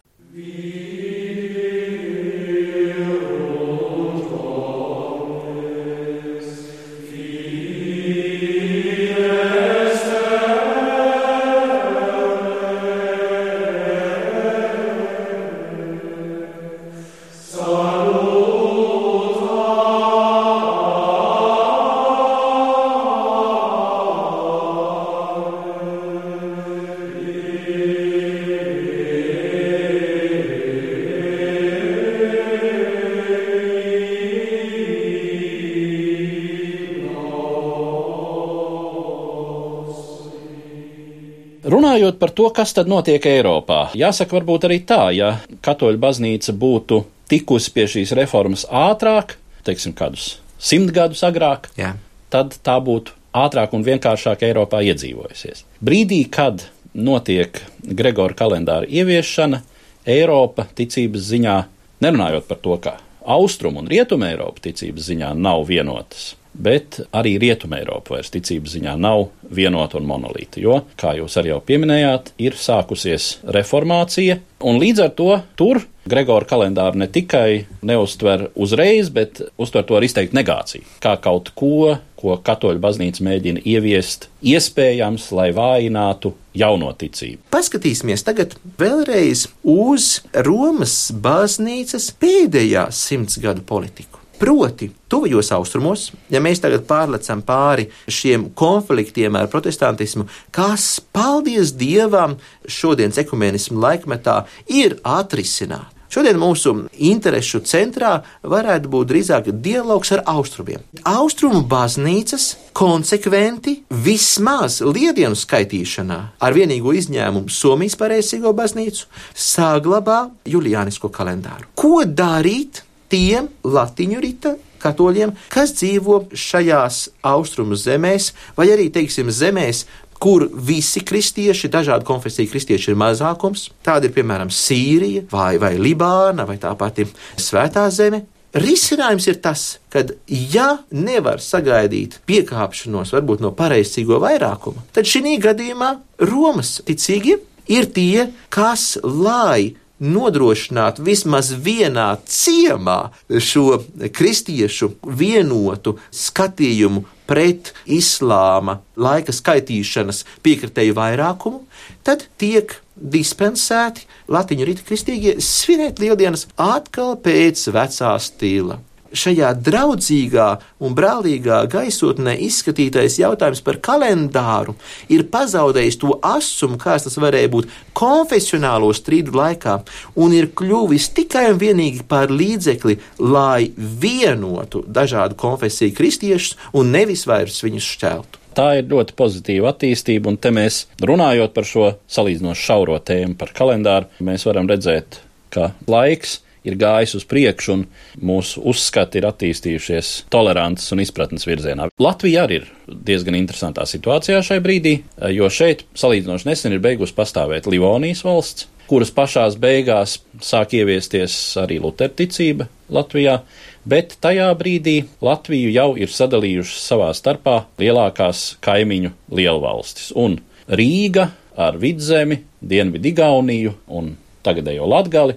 Runājot 42.03 42.19
par 42.19 42.31
to, 42.35 42.49
kas 42.51 42.73
tad 42.75 42.89
notiek 42.91 43.23
Eiropā, 43.23 43.93
jāsaka 43.95 44.35
varbūt 44.35 44.65
arī 44.67 44.81
tā, 44.83 45.05
ja 45.15 45.37
katoļu 45.63 46.01
baznīca 46.03 46.51
būtu 46.51 46.97
tikusi 47.31 47.71
pie 47.71 47.85
šīs 47.87 48.11
reformas 48.19 48.65
ātrāk, 48.67 49.37
teiksim, 49.63 49.93
kādus 49.95 50.41
simt 50.59 50.91
gadus 50.91 51.21
agrāk, 51.23 51.69
Jā. 51.79 51.93
tad 52.27 52.57
tā 52.59 52.75
būtu 52.83 53.15
ātrāk 53.31 53.71
un 53.71 53.87
vienkāršāk 53.87 54.43
Eiropā 54.43 54.81
iedzīvojusies. 54.83 55.63
Brīdī, 55.79 56.25
kad 56.27 56.65
notiek 56.91 57.61
Gregora 57.87 58.35
kalendāra 58.35 58.83
ieviešana, 58.83 59.61
Eiropa 60.03 60.67
ticības 60.75 61.23
ziņā, 61.31 61.57
nerunājot 62.03 62.51
par 62.51 62.63
to, 62.67 62.81
ka 62.83 62.97
Austrum 63.23 63.79
un 63.79 63.87
Rietuma 63.87 64.33
Eiropa 64.33 64.67
ticības 64.67 65.07
ziņā 65.07 65.31
nav 65.39 65.63
vienotas, 65.71 66.33
bet 66.53 67.01
arī 67.15 67.37
Rietuma 67.41 67.79
Eiropa 67.81 68.15
vairs 68.17 68.31
ticības 68.33 68.77
ziņā 68.77 68.95
nav 68.99 69.27
vienota 69.53 69.99
un 69.99 70.07
monolīta, 70.09 70.61
jo, 70.63 70.81
kā 70.99 71.15
jūs 71.17 71.37
arī 71.41 71.53
jau 71.53 71.61
pieminējāt, 71.65 72.33
ir 72.41 72.57
sākusies 72.59 73.37
reformācija, 73.55 74.39
un 74.63 74.79
līdz 74.81 75.03
ar 75.07 75.17
to 75.17 75.31
tur 75.59 75.83
Gregora 76.03 76.43
kalendāru 76.43 76.99
ne 76.99 77.05
tikai 77.07 77.63
neuztver 77.87 78.49
uzreiz, 78.59 79.07
bet 79.13 79.39
uztver 79.55 79.85
to 79.87 79.95
ar 79.95 80.03
izteiktu 80.03 80.35
negāciju, 80.35 80.83
kā 81.03 81.13
kaut 81.23 81.53
ko, 81.55 81.93
ko 82.19 82.35
katoļu 82.43 82.81
baznīca 82.83 83.23
mēģina 83.23 83.63
ieviest, 83.63 84.27
iespējams, 84.43 85.29
lai 85.31 85.53
vājinātu 85.55 86.33
jauno 86.59 86.91
ticību. 86.99 87.45
Paskatīsimies 87.55 88.25
tagad 88.27 88.57
vēlreiz 88.81 89.45
uz 89.63 90.17
Romas 90.43 90.97
baznīcas 91.23 92.09
pēdējā 92.19 92.89
simts 92.91 93.39
gadu 93.39 93.63
politiku. 93.63 94.22
Proti, 94.39 94.89
tuvajos 95.07 95.51
austrumos, 95.55 96.07
ja 96.33 96.41
mēs 96.43 96.61
tagad 96.63 96.87
pārlecam 96.89 97.43
pāri 97.45 97.87
šiem 98.11 98.49
konfliktiem 98.57 99.37
ar 99.39 99.49
protestantismu, 99.51 100.25
kas, 100.51 100.97
paldies 101.13 101.75
Dievam, 101.77 102.39
šodienas 102.65 103.21
ekumēnismu 103.23 103.79
laikmetā 103.83 104.41
ir 104.73 104.97
atrisināti. 105.05 105.93
Šodien 106.13 106.37
mūsu 106.37 106.75
interesu 107.01 107.57
centrā 107.65 108.11
varētu 108.45 108.89
būt 108.93 109.07
drīzāk 109.09 109.47
dialogs 109.65 110.11
ar 110.13 110.21
austrumiem. 110.29 110.83
Austrumu 111.09 111.63
baznīcas 111.65 112.51
konsekventi 112.77 113.79
vismaz 114.05 114.77
liedienu 114.85 115.33
skaitīšanā, 115.33 116.19
ar 116.37 116.53
vienīgo 116.53 116.93
izņēmumu 116.99 117.49
Somijas 117.49 117.97
pareizsīgo 117.97 118.53
baznīcu, 118.53 119.09
saglabā 119.33 120.19
juliānisko 120.53 121.09
kalendāru. 121.09 121.71
Ko 121.73 122.03
darīt? 122.05 122.83
Tiem 123.13 123.49
latiņu 123.63 124.21
rita 124.23 124.55
katoļiem, 124.83 125.31
kas 125.53 125.75
dzīvo 125.77 126.25
šajās 126.35 127.05
austrumu 127.29 127.77
zemēs, 127.79 128.33
vai 128.57 128.71
arī, 128.73 128.89
teiksim, 128.93 129.31
zemēs, 129.31 129.85
kur 130.23 130.45
visi 130.53 131.03
kristieši, 131.03 131.71
dažādu 131.71 132.07
konfesiju 132.07 132.51
kristieši 132.51 132.93
ir 132.93 132.99
mazākums. 132.99 133.69
Tāda 133.83 134.07
ir 134.07 134.15
piemēram 134.15 134.51
Sīrija, 134.53 135.25
vai, 135.31 135.57
vai 135.59 135.75
Libāna, 135.79 136.47
vai 136.47 136.55
tā 136.61 136.71
pati 136.79 137.07
Svētā 137.39 137.89
zeme. 137.91 138.23
Risinājums 138.53 139.25
ir 139.31 139.39
tas, 139.41 139.63
ka, 139.91 140.03
ja 140.29 140.67
nevar 140.93 141.41
sagaidīt 141.41 142.19
piekāpšanos, 142.29 143.15
varbūt 143.15 143.41
no 143.41 143.49
pareizcīgo 143.57 144.19
vairākuma, 144.21 144.85
tad 144.93 145.09
šī 145.09 145.39
gadījumā 145.41 145.89
Romas 146.29 146.75
ticīgie 146.85 147.39
ir 147.73 147.89
tie, 147.95 148.27
kas, 148.53 148.93
lai 149.03 149.73
nodrošināt 150.03 150.99
vismaz 151.03 151.53
vienā 151.65 152.09
ciemā 152.27 152.99
šo 153.39 153.79
kristiešu 154.13 154.93
vienotu 155.07 155.97
skatījumu 156.11 157.05
pret 157.29 157.71
islāma 157.87 158.81
laika 158.99 159.33
skaitīšanas 159.33 160.23
piekritēju 160.43 160.95
vairākumu, 160.97 161.63
tad 162.03 162.27
tiek 162.37 162.75
dispensēti 162.93 164.05
latiņu 164.31 164.67
rīta 164.67 164.85
kristīgie 164.87 165.37
svinēt 165.41 166.03
lieldienas 166.03 166.49
atkal 166.59 167.15
pēc 167.23 167.69
vecā 167.73 168.17
stila 168.21 168.81
šajā 169.13 169.53
draudzīgā 169.63 170.47
un 170.83 170.95
brālīgā 170.97 171.63
gaisotnē 171.71 172.35
izskatītais 172.47 173.19
jautājums 173.21 173.63
par 173.65 173.79
kalendāru 173.83 174.75
ir 175.13 175.25
pazaudējis 175.33 175.99
to 176.01 176.17
asumu, 176.25 176.79
kāds 176.81 177.07
tas 177.07 177.17
varēja 177.21 177.51
būt 177.53 177.71
konfesionālo 177.97 178.91
strīdu 178.95 179.35
laikā, 179.37 179.79
un 180.19 180.35
ir 180.35 180.51
kļuvis 180.57 181.09
tikai 181.17 181.49
un 181.53 181.59
vienīgi 181.61 182.05
par 182.09 182.33
līdzekli, 182.33 182.97
lai 183.23 183.71
vienotu 183.77 184.83
dažādu 184.87 185.37
konfesiju 185.39 185.95
kristiešus 185.97 186.57
un 186.73 186.93
nevis 186.93 187.27
vairs 187.29 187.61
viņus 187.63 187.91
šķeltu. 187.97 188.39
Tā 188.53 188.67
ir 188.77 188.89
ļoti 188.91 189.15
pozitīva 189.17 189.71
attīstība, 189.71 190.29
un 190.29 190.37
te 190.37 190.51
mēs 190.53 190.83
runājot 191.01 191.55
par 191.55 191.65
šo 191.65 191.87
salīdzinoši 192.05 192.65
šauro 192.67 192.99
tēmu 193.01 193.37
par 193.39 193.53
kalendāru, 193.57 194.11
mēs 194.21 194.45
varam 194.45 194.69
redzēt, 194.69 195.17
ka 195.53 195.71
laiks 195.89 196.37
ir 196.37 196.52
gājis 196.79 197.15
uz 197.19 197.25
priekšu, 197.29 197.75
un 197.75 197.85
mūsu 198.23 198.63
uzskati 198.71 199.19
ir 199.19 199.27
attīstījušies 199.29 200.11
tolerants 200.33 200.89
un 200.95 201.03
izpratnes 201.03 201.47
virzienā. 201.47 201.89
Latvija 202.01 202.45
arī 202.47 202.61
ir 202.61 202.69
diezgan 202.87 203.37
interesantā 203.39 203.85
situācijā 203.89 204.39
šai 204.45 204.61
brīdī, 204.63 204.99
jo 205.35 205.49
šeit 205.51 205.83
salīdzinoši 205.99 206.49
nesen 206.49 206.75
ir 206.75 206.83
beigusi 206.83 207.15
pastāvēt 207.17 207.67
Livonijas 207.71 208.23
valsts, 208.25 208.69
kuras 208.87 209.11
pašās 209.15 209.55
beigās 209.59 210.17
sāk 210.43 210.75
ieviesties 210.77 211.35
arī 211.61 211.79
luterticība 211.83 212.67
Latvijā, 212.93 213.39
bet 213.87 214.17
tajā 214.23 214.49
brīdī 214.59 214.97
Latviju 215.23 215.71
jau 215.73 215.89
ir 215.99 216.11
sadalījušas 216.11 216.89
savā 216.91 217.11
starpā 217.17 217.63
lielākās 217.81 218.53
kaimiņu 218.63 219.13
lielvalstis, 219.33 220.11
un 220.15 220.39
Rīga 220.63 221.29
ar 221.59 221.75
vidzemi, 221.79 222.39
Dienvidu 222.63 223.09
Igauniju 223.11 223.73
un 223.91 224.13
tagadējo 224.45 224.87
Latgali 224.87 225.35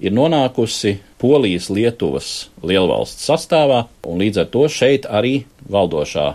ir 0.00 0.14
nonākusi 0.16 0.98
Polijas 1.20 1.70
Lietuvas 1.72 2.48
lielvalsts 2.64 3.28
sastāvā, 3.28 3.86
un 4.06 4.20
līdz 4.20 4.42
ar 4.44 4.50
to 4.52 4.66
šeit 4.72 5.08
arī 5.08 5.38
valdošā 5.72 6.34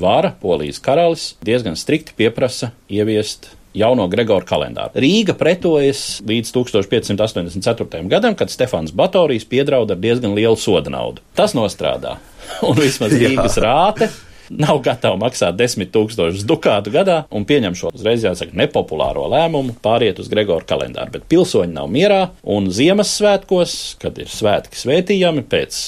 vāra, 0.00 0.32
Polijas 0.40 0.80
karalis, 0.82 1.34
diezgan 1.44 1.76
strikti 1.76 2.14
pieprasa 2.16 2.72
ieviest 2.88 3.50
jauno 3.74 4.06
Gregoru 4.08 4.46
kalendāru. 4.46 4.94
Rīga 5.02 5.34
pretojas 5.36 6.22
līdz 6.26 6.52
1584. 6.54 8.04
gadam, 8.10 8.36
kad 8.38 8.52
Stefans 8.52 8.94
Batorijs 8.94 9.46
piedrauda 9.50 9.96
ar 9.96 10.02
diezgan 10.02 10.36
lielu 10.36 10.56
soda 10.56 10.92
naudu. 10.94 11.24
Tas 11.34 11.56
nostrādā, 11.58 12.16
un 12.68 12.78
vismaz 12.78 13.16
Rīgas 13.18 13.58
rāte 13.62 14.10
nav 14.50 14.80
gatava 14.84 15.18
maksāt 15.20 15.56
desmit 15.58 15.92
tūkstošus 15.94 16.46
dukātu 16.48 16.92
gadā 16.94 17.22
un 17.34 17.46
pieņem 17.48 17.76
šo 17.78 17.92
uzreiz 17.94 18.24
jāsaka 18.26 18.56
nepopulāro 18.58 19.26
lēmumu 19.32 19.76
pāriet 19.84 20.20
uz 20.22 20.30
Gregoru 20.32 20.66
kalendāru. 20.68 21.16
Bet 21.16 21.28
pilsoņi 21.32 21.76
nav 21.76 21.90
mierā 21.92 22.22
un 22.42 22.70
Ziemassvētkos, 22.74 23.76
kad 24.02 24.18
ir 24.20 24.32
svētki 24.32 24.80
svētījami 24.80 25.44
pēc 25.50 25.82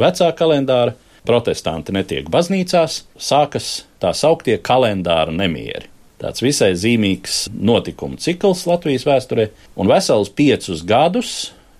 vecā 0.00 0.30
kalendāra, 0.36 0.96
protestanti 1.26 1.94
netiek 1.94 2.30
baznīcās, 2.30 3.02
sākas 3.18 3.84
tā 4.02 4.12
sauktie 4.14 4.60
kalendāra 4.62 5.34
nemieri. 5.34 5.90
Tāds 6.22 6.40
visai 6.40 6.70
zīmīgs 6.78 7.50
notikumu 7.52 8.16
cikls 8.22 8.64
Latvijas 8.68 9.04
vēsturē, 9.04 9.50
un 9.76 9.90
vesels 9.90 10.30
piecus 10.32 10.84
gadus 10.86 11.34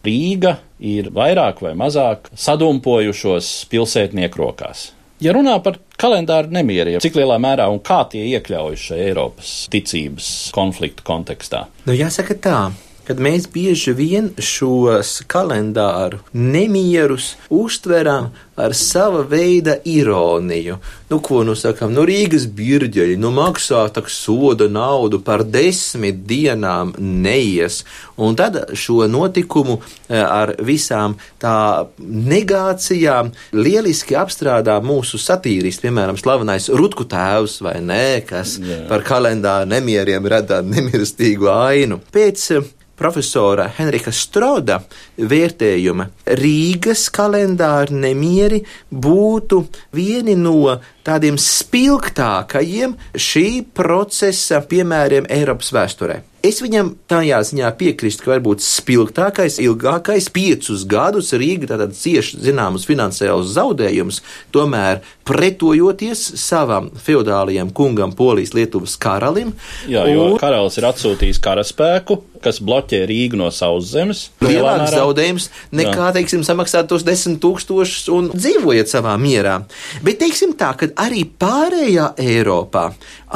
Rīga 0.06 0.60
ir 0.78 1.08
vairāk 1.10 1.62
vai 1.64 1.72
mazāk 1.74 2.28
sadumpojušos 2.38 3.48
pilsētnieku 3.72 4.38
rokās. 4.38 4.92
Ja 5.24 5.32
runā 5.32 5.54
par 5.64 5.78
kalendāru 5.96 6.52
nemieriem, 6.52 7.00
cik 7.00 7.14
lielā 7.16 7.38
mērā 7.40 7.70
un 7.72 7.78
kā 7.84 8.02
tie 8.12 8.26
iekļaujas 8.36 8.82
šajā 8.90 9.06
Eiropas 9.08 9.52
ticības 9.72 10.26
konfliktu 10.52 11.06
kontekstā? 11.06 11.62
Nu, 11.86 11.94
jāsaka 11.96 12.36
tā, 12.36 12.58
kad 13.06 13.20
mēs 13.22 13.46
bieži 13.52 13.94
vien 13.96 14.32
šos 14.42 15.20
kalendāru 15.30 16.20
nemierus 16.32 17.34
uztveram 17.50 18.32
ar 18.56 18.74
sava 18.74 19.20
veida 19.22 19.76
ironiju. 19.84 20.78
Nu, 21.10 21.18
ko 21.20 21.42
nu 21.44 21.54
sakām, 21.56 21.92
nu 21.94 22.06
Rīgas 22.08 22.46
birģeļi, 22.56 23.18
nu 23.20 23.30
maksā 23.36 23.84
tak 23.94 24.08
soda 24.10 24.66
naudu 24.72 25.20
par 25.24 25.44
desmit 25.44 26.22
dienām 26.26 26.94
neies. 26.98 27.82
Un 28.16 28.36
tad 28.38 28.56
šo 28.72 29.04
notikumu 29.12 29.76
eh, 29.82 30.18
ar 30.18 30.54
visām 30.64 31.18
tā 31.42 31.86
negācijām 32.00 33.30
lieliski 33.56 34.16
apstrādā 34.16 34.78
mūsu 34.82 35.20
satīristi, 35.20 35.86
piemēram, 35.86 36.18
slavenais 36.20 36.70
Rutku 36.72 37.04
tēvs 37.12 37.60
vai 37.66 37.76
nē, 37.84 38.08
kas 38.26 38.56
Jā. 38.58 38.86
par 38.88 39.04
kalendāru 39.06 39.68
nemieriem 39.76 40.32
rada 40.32 40.62
nemirstīgu 40.64 41.52
ainu. 41.52 42.00
Pēc 42.12 42.48
profesora 42.96 43.68
Henrika 43.76 44.12
Stroda 44.12 44.80
vērtējuma 45.16 46.08
Rīgas 46.40 47.06
kalendāra 47.14 47.94
nemieri 47.94 48.62
būtu 48.90 49.62
vieni 49.96 50.36
no 50.40 50.76
tādiem 51.06 51.38
spilgtākajiem 51.40 52.96
šī 53.14 53.48
procesa 53.76 54.62
piemēriem 54.66 55.28
Eiropas 55.32 55.72
vēsturē. 55.76 56.22
Es 56.46 56.60
viņam 56.62 56.92
tajā 57.10 57.38
ziņā 57.48 57.70
piekrītu, 57.78 58.22
ka 58.22 58.30
varbūt 58.34 58.62
spilgtākais, 58.62 59.56
ilgākais, 59.64 60.28
piecus 60.30 60.84
gadus 60.86 61.32
Rīga 61.34 61.72
tātad 61.72 61.96
cieši 61.96 62.38
zināmus 62.44 62.84
finansiālus 62.86 63.54
zaudējumus, 63.56 64.20
tomēr 64.54 65.00
pretojoties 65.26 66.22
savam 66.38 66.92
feudālajam 67.02 67.72
kungam, 67.74 68.14
Polijas 68.14 68.54
Lietuvas 68.54 68.94
karalim. 69.00 69.54
Jā, 69.90 70.04
jo 70.12 70.28
un... 70.34 70.38
karalis 70.38 70.78
ir 70.78 70.86
atsūtījis 70.86 71.42
karaspēku, 71.42 72.20
kas 72.44 72.60
bloķē 72.62 73.02
Rīgu 73.10 73.40
no 73.40 73.48
savas 73.54 73.90
zemes. 73.90 74.26
Lielāks 74.44 74.94
zaudējums 74.94 75.48
nekā, 75.74 75.96
Jā. 75.98 76.12
teiksim, 76.20 76.46
samaksāt 76.46 76.86
tos 76.92 77.02
desmit 77.06 77.40
tūkstošus 77.42 78.06
un 78.14 78.30
dzīvojiet 78.36 78.92
savā 78.92 79.16
mierā. 79.18 79.58
Bet 80.06 80.20
teiksim 80.22 80.54
tā, 80.58 80.70
ka 80.78 80.92
arī 81.00 81.24
pārējā 81.38 82.12
Eiropā, 82.20 82.86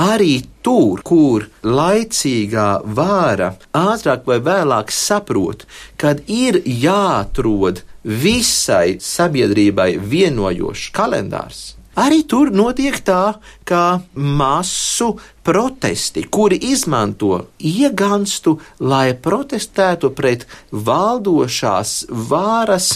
arī 0.00 0.40
tur, 0.64 1.02
kur 1.04 1.46
laicīgā 1.64 2.68
vāra 2.84 3.52
ātrāk 3.76 4.26
vai 4.28 4.38
vēlāk 4.44 4.92
saprot, 4.94 5.66
kad 6.00 6.22
ir 6.26 6.60
jāatrod 6.64 7.84
visai 8.04 8.96
sabiedrībai 9.04 9.92
vienojošs 10.00 10.88
kalendārs. 10.96 11.60
Arī 12.00 12.22
tur 12.24 12.52
notiek 12.54 12.94
tā, 13.04 13.40
ka 13.66 14.00
masu 14.14 15.10
protesti, 15.44 16.22
kuri 16.32 16.56
izmanto 16.70 17.50
ieganstu, 17.58 18.54
lai 18.80 19.10
protestētu 19.18 20.12
pret 20.16 20.46
valdošās 20.70 21.96
vāras 22.30 22.92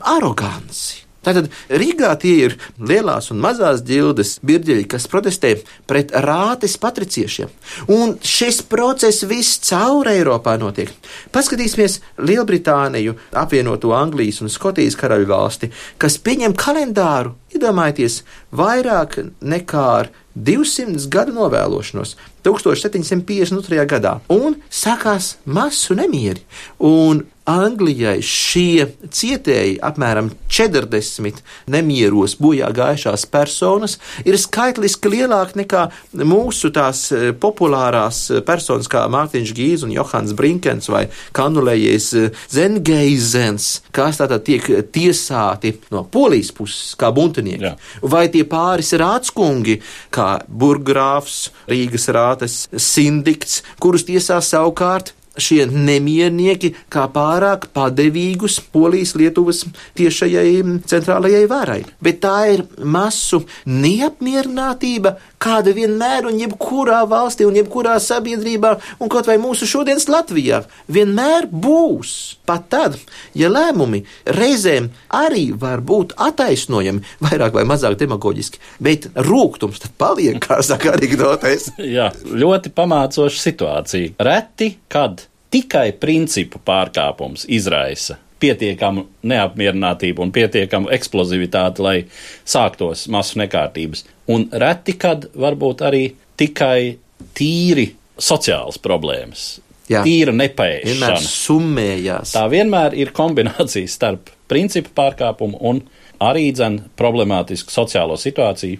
aroganci. 0.00 1.05
Tātad 1.26 1.50
Rīgā 1.66 2.12
tie 2.22 2.34
ir 2.46 2.56
lielās 2.78 3.32
un 3.34 3.40
mazās 3.42 3.82
ģildes 3.86 4.36
birģeļi, 4.46 4.86
kas 4.92 5.08
protestē 5.10 5.56
pret 5.90 6.14
rātes 6.22 6.76
patriciešiem. 6.78 7.50
Un 7.92 8.14
šis 8.22 8.62
process 8.70 9.26
viss 9.26 9.58
caur 9.66 10.06
Eiropā 10.10 10.54
notiek. 10.60 10.92
Paskatīsimies 11.34 11.98
Lielbritāniju, 12.22 13.16
apvienoto 13.34 13.90
Anglijas 13.96 14.38
un 14.44 14.52
Skotijas 14.52 14.98
karaļu 14.98 15.26
valsti, 15.32 15.72
kas 15.98 16.20
pieņem 16.22 16.54
kalendāru, 16.58 17.34
iedomājieties, 17.56 18.22
vairāk 18.54 19.18
nekā 19.42 19.84
ar 19.98 20.12
200 20.36 21.08
gadu 21.10 21.34
novēlošanos. 21.36 22.14
1752. 22.46 23.86
gadā, 23.90 24.18
un 24.32 24.60
sākās 24.70 25.34
masu 25.46 25.96
nemieri. 25.98 26.44
Un 26.78 27.24
Anglijai 27.46 28.18
šie 28.26 28.88
cietēji, 29.14 29.76
apmēram 29.86 30.32
40 30.50 31.38
nemieros 31.70 32.34
bojā 32.42 32.72
gājušās 32.74 33.26
personas, 33.30 33.94
ir 34.26 34.34
skaitliski 34.40 35.12
lielāki 35.12 35.60
nekā 35.62 35.84
mūsu 36.26 36.72
tās 36.74 37.04
eh, 37.14 37.28
populārās 37.38 38.24
personas, 38.46 38.90
kā 38.90 39.04
Mārtiņš 39.14 39.52
Gīs 39.54 39.84
un 39.86 39.94
Johans 39.94 40.34
Brinkens 40.36 40.90
vai 40.90 41.04
Kanulējies 41.38 42.08
Zengeizens, 42.50 43.68
kas 43.94 44.18
tātad 44.18 44.42
tiek 44.46 44.66
tiesāti 44.90 45.76
no 45.94 46.02
polijas 46.10 46.50
puses 46.56 46.96
kā 46.98 47.12
buntinieki, 47.14 47.70
Jā. 47.70 47.76
vai 48.02 48.26
tie 48.32 48.42
pāris 48.48 48.90
rādskungi, 48.98 49.78
kā 50.10 50.32
burgrāfs, 50.50 51.52
Rīgas 51.70 52.10
rātes 52.36 52.68
sindikts, 52.76 53.62
kurus 53.80 54.04
tiesā 54.04 54.40
savukārt 54.40 55.14
šie 55.36 55.66
nemiernieki 55.68 56.72
kā 56.88 57.06
pārāk 57.12 57.68
padevīgus 57.76 58.58
Polijas, 58.72 59.14
Lietuvas 59.16 59.66
tiešajai 59.96 60.80
centrālajai 60.88 61.44
varai. 61.50 61.82
Bet 62.00 62.22
tā 62.24 62.36
ir 62.54 62.64
masu 62.80 63.42
neapmierinātība, 63.66 65.16
kāda 65.42 65.74
vienmēr 65.76 66.26
un 66.30 66.38
jebkurā 66.40 67.02
valstī 67.08 67.46
un 67.46 67.56
jebkurā 67.58 67.96
sabiedrībā, 68.02 68.72
un 69.00 69.12
kaut 69.12 69.28
vai 69.28 69.38
mūsu 69.42 69.68
šodienas 69.68 70.08
Latvijā, 70.10 70.62
vienmēr 70.92 71.48
būs. 71.50 72.16
Pat 72.46 72.68
tad, 72.70 72.98
ja 73.34 73.50
lēmumi 73.50 74.04
reizēm 74.36 74.90
arī 75.14 75.48
var 75.58 75.82
būt 75.86 76.14
attaisnojami, 76.28 77.02
vairāk 77.26 77.56
vai 77.56 77.64
mazāk 77.68 77.98
demagoģiski, 78.02 78.62
bet 78.82 79.08
rūkums 79.28 79.82
tad 79.82 79.96
paliek, 79.98 80.38
kā 80.42 80.60
saka 80.66 80.94
anekdotēs. 80.96 81.72
Jā, 81.96 82.12
ļoti 82.26 82.74
pamācoša 82.76 83.42
situācija. 83.48 84.14
Reti, 84.22 84.76
kad 84.92 85.26
tikai 85.50 85.90
principu 85.98 86.62
pārkāpums 86.62 87.48
izraisa 87.50 88.20
pietiekamu 88.40 89.06
neapmierinātību 89.26 90.22
un 90.22 90.32
pietiekamu 90.34 90.90
eksplozivitāti, 90.96 91.82
lai 91.84 91.96
sāktos 92.44 93.06
masu 93.12 93.38
nekārtības. 93.40 94.04
Un 94.28 94.48
reti, 94.52 94.96
kad 94.98 95.28
varbūt 95.34 95.84
arī 95.86 96.02
tikai 96.36 96.96
tīri 97.36 97.90
sociālas 98.18 98.78
problēmas, 98.82 99.46
Jā. 99.88 100.02
tīra 100.02 100.32
Vienmēr 100.32 100.40
nepēšana. 100.48 101.20
summējās. 101.22 102.32
Tā 102.36 102.46
vienmēr 102.50 102.96
ir 102.98 103.12
kombinācija 103.16 103.88
starp 103.88 104.30
principu 104.48 104.90
pārkāpumu 104.96 105.60
un 105.60 105.82
arī 106.20 106.50
dzen 106.52 106.80
problemātisku 106.96 107.70
sociālo 107.70 108.16
situāciju. 108.18 108.78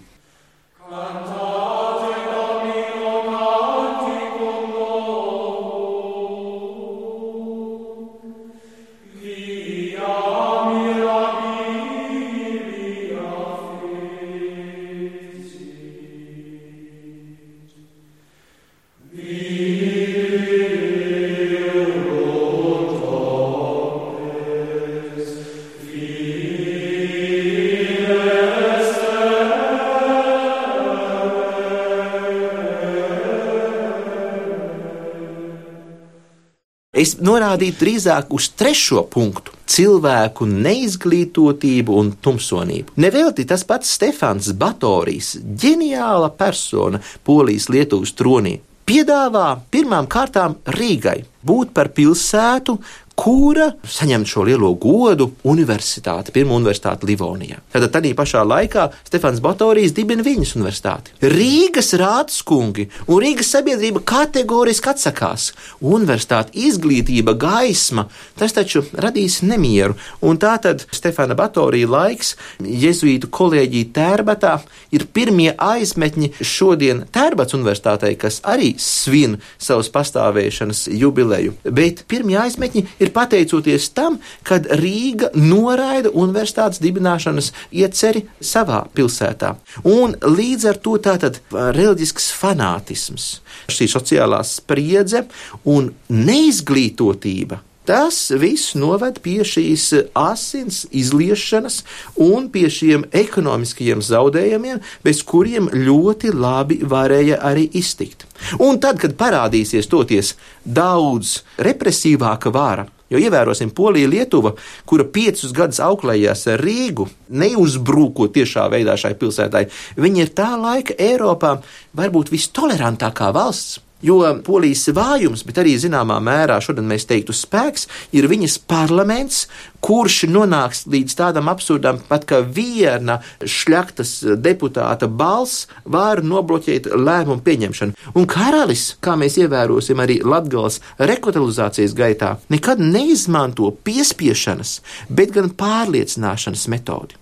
Es 36.96 37.18
norādītu 37.20 37.76
drīzāk 37.82 38.30
uz 38.32 38.46
trešo 38.56 39.02
punktu- 39.12 39.52
cilvēku 39.74 40.46
neizglītotību 40.48 41.96
un 42.00 42.14
tumsonību. 42.24 42.94
Nevelti 42.96 43.44
tas 43.44 43.64
pats 43.68 43.90
Stefans 43.98 44.48
Batorijs, 44.56 45.35
ģeniāla 45.37 46.30
persona 46.38 47.00
Polijas 47.22 47.68
Lietuvas 47.68 48.14
tronī, 48.16 48.61
piedāvā 48.87 49.59
pirmām 49.70 50.09
kārtām 50.09 50.56
Rīgai 50.64 51.24
būt 51.44 51.74
par 51.74 51.88
pilsētu, 51.88 52.78
kura 53.16 53.70
saņem 53.88 54.26
šo 54.29 54.44
lielo 54.46 54.70
godu 54.81 55.31
universitāti, 55.48 56.35
pirmo 56.35 56.57
universitāti 56.59 57.09
Livonijā. 57.09 57.59
Tad 57.72 57.88
tādā 57.94 58.12
pašā 58.16 58.42
laikā 58.46 58.85
Stefans 59.09 59.40
Batorijs 59.42 59.94
dibina 59.96 60.24
viņas 60.26 60.52
universitāti. 60.59 61.14
Rīgas 61.24 61.94
rādskungi 61.98 62.87
un 63.09 63.22
Rīgas 63.24 63.50
sabiedrība 63.57 64.02
kategoriski 64.07 64.92
atsakās. 64.92 65.48
Universitāte, 65.81 66.52
izglītība, 66.66 67.35
gaisma, 67.40 68.07
tas 68.38 68.55
taču 68.57 68.85
radīs 68.92 69.40
nemieru. 69.42 69.96
Un 70.20 70.38
tā 70.42 70.55
tad 70.62 70.85
Stefana 70.92 71.35
Batorija 71.38 71.88
laiks 71.88 72.35
Jēzuītu 72.61 73.33
kolēģija 73.33 73.92
Tērbatā 73.96 74.59
ir 74.94 75.07
pirmie 75.16 75.50
aizmetņi 75.57 76.33
šodien 76.44 77.05
Tērbats 77.12 77.57
universitātei, 77.57 78.14
kas 78.20 78.42
arī 78.46 78.74
svin 78.83 79.38
savas 79.59 79.90
pastāvēšanas 79.94 80.87
jubileju. 80.92 81.57
Bet 81.64 82.05
pirmie 82.11 82.38
aizmetņi 82.44 82.85
ir 83.00 83.06
pateicoties 83.14 83.90
tam, 83.97 84.19
kad 84.47 84.69
Rīga 84.81 85.31
noraida 85.35 86.12
universitātes 86.14 86.81
dibināšanas 86.83 87.53
ieceri 87.75 88.25
savā 88.40 88.85
pilsētā. 88.97 89.55
Un 89.85 90.16
līdz 90.23 90.69
ar 90.73 90.81
to 90.83 90.97
tātad 91.03 91.40
reliģisks 91.53 92.31
fanātisms, 92.40 93.29
šī 93.73 93.90
sociālā 93.92 94.42
spriedze 94.47 95.27
un 95.64 95.92
neizglītotība. 96.12 97.65
Tas 97.87 98.18
viss 98.35 98.75
noved 98.75 99.20
pie 99.22 99.44
šīs 99.46 99.87
asins 100.18 100.85
izliešanas 100.90 101.83
un 102.18 102.49
pie 102.51 102.66
šiem 102.72 103.05
ekonomiskajiem 103.14 104.03
zaudējumiem, 104.03 104.83
bez 105.07 105.22
kuriem 105.27 105.70
ļoti 105.70 106.35
labi 106.35 106.81
varēja 106.83 107.38
arī 107.46 107.68
iztikt. 107.79 108.27
Un 108.59 108.81
tad, 108.83 108.99
kad 108.99 109.14
parādīsies 109.18 109.87
toties 109.90 110.35
daudz 110.66 111.40
represīvāka 111.62 112.51
vara, 112.51 112.88
Jo 113.07 113.20
ievērosim, 113.22 113.70
Polija, 113.70 114.09
Lietuva, 114.11 114.51
kura 114.83 115.05
piecus 115.07 115.53
gadus 115.55 115.79
auklējās 115.79 116.40
ar 116.51 116.62
Rīgu, 116.66 117.07
neuzbrūkot 117.31 118.35
tiešā 118.35 118.66
veidā 118.72 118.96
šai 118.99 119.12
pilsētai, 119.20 119.68
viņa 120.03 120.25
ir 120.25 120.33
tā 120.35 120.49
laika 120.59 120.96
Eiropā 120.99 121.53
varbūt 121.94 122.35
vistolerantākā 122.35 123.31
valsts. 123.37 123.79
Jo 124.04 124.18
polijas 124.44 124.82
vājums, 124.92 125.40
bet 125.48 125.56
arī 125.62 125.72
zināmā 125.80 126.18
mērā 126.20 126.59
šodien 126.61 126.85
mēs 126.85 127.06
teiktu 127.09 127.32
spēks, 127.32 127.87
ir 128.12 128.26
viņas 128.28 128.59
parlaments, 128.68 129.46
kurš 129.80 130.26
nonāks 130.28 130.82
līdz 130.92 131.14
tādam 131.16 131.48
absurdam, 131.48 132.02
pat 132.09 132.26
ka 132.28 132.42
viena 132.44 133.22
šļaktas 133.40 134.12
deputāta 134.44 135.09
balss 135.09 135.64
var 135.88 136.20
nobloķēt 136.20 136.90
lēmumu 136.92 137.40
pieņemšanu. 137.46 137.96
Un 138.12 138.28
karalis, 138.28 138.90
kā 139.00 139.16
mēs 139.16 139.38
ievērosim 139.40 140.02
arī 140.04 140.18
Latgales 140.20 140.82
rekotalizācijas 141.00 141.96
gaitā, 141.96 142.35
nekad 142.52 142.82
neizmanto 142.82 143.70
piespiešanas, 143.87 144.80
bet 145.09 145.32
gan 145.32 145.48
pārliecināšanas 145.56 146.68
metodi. 146.68 147.16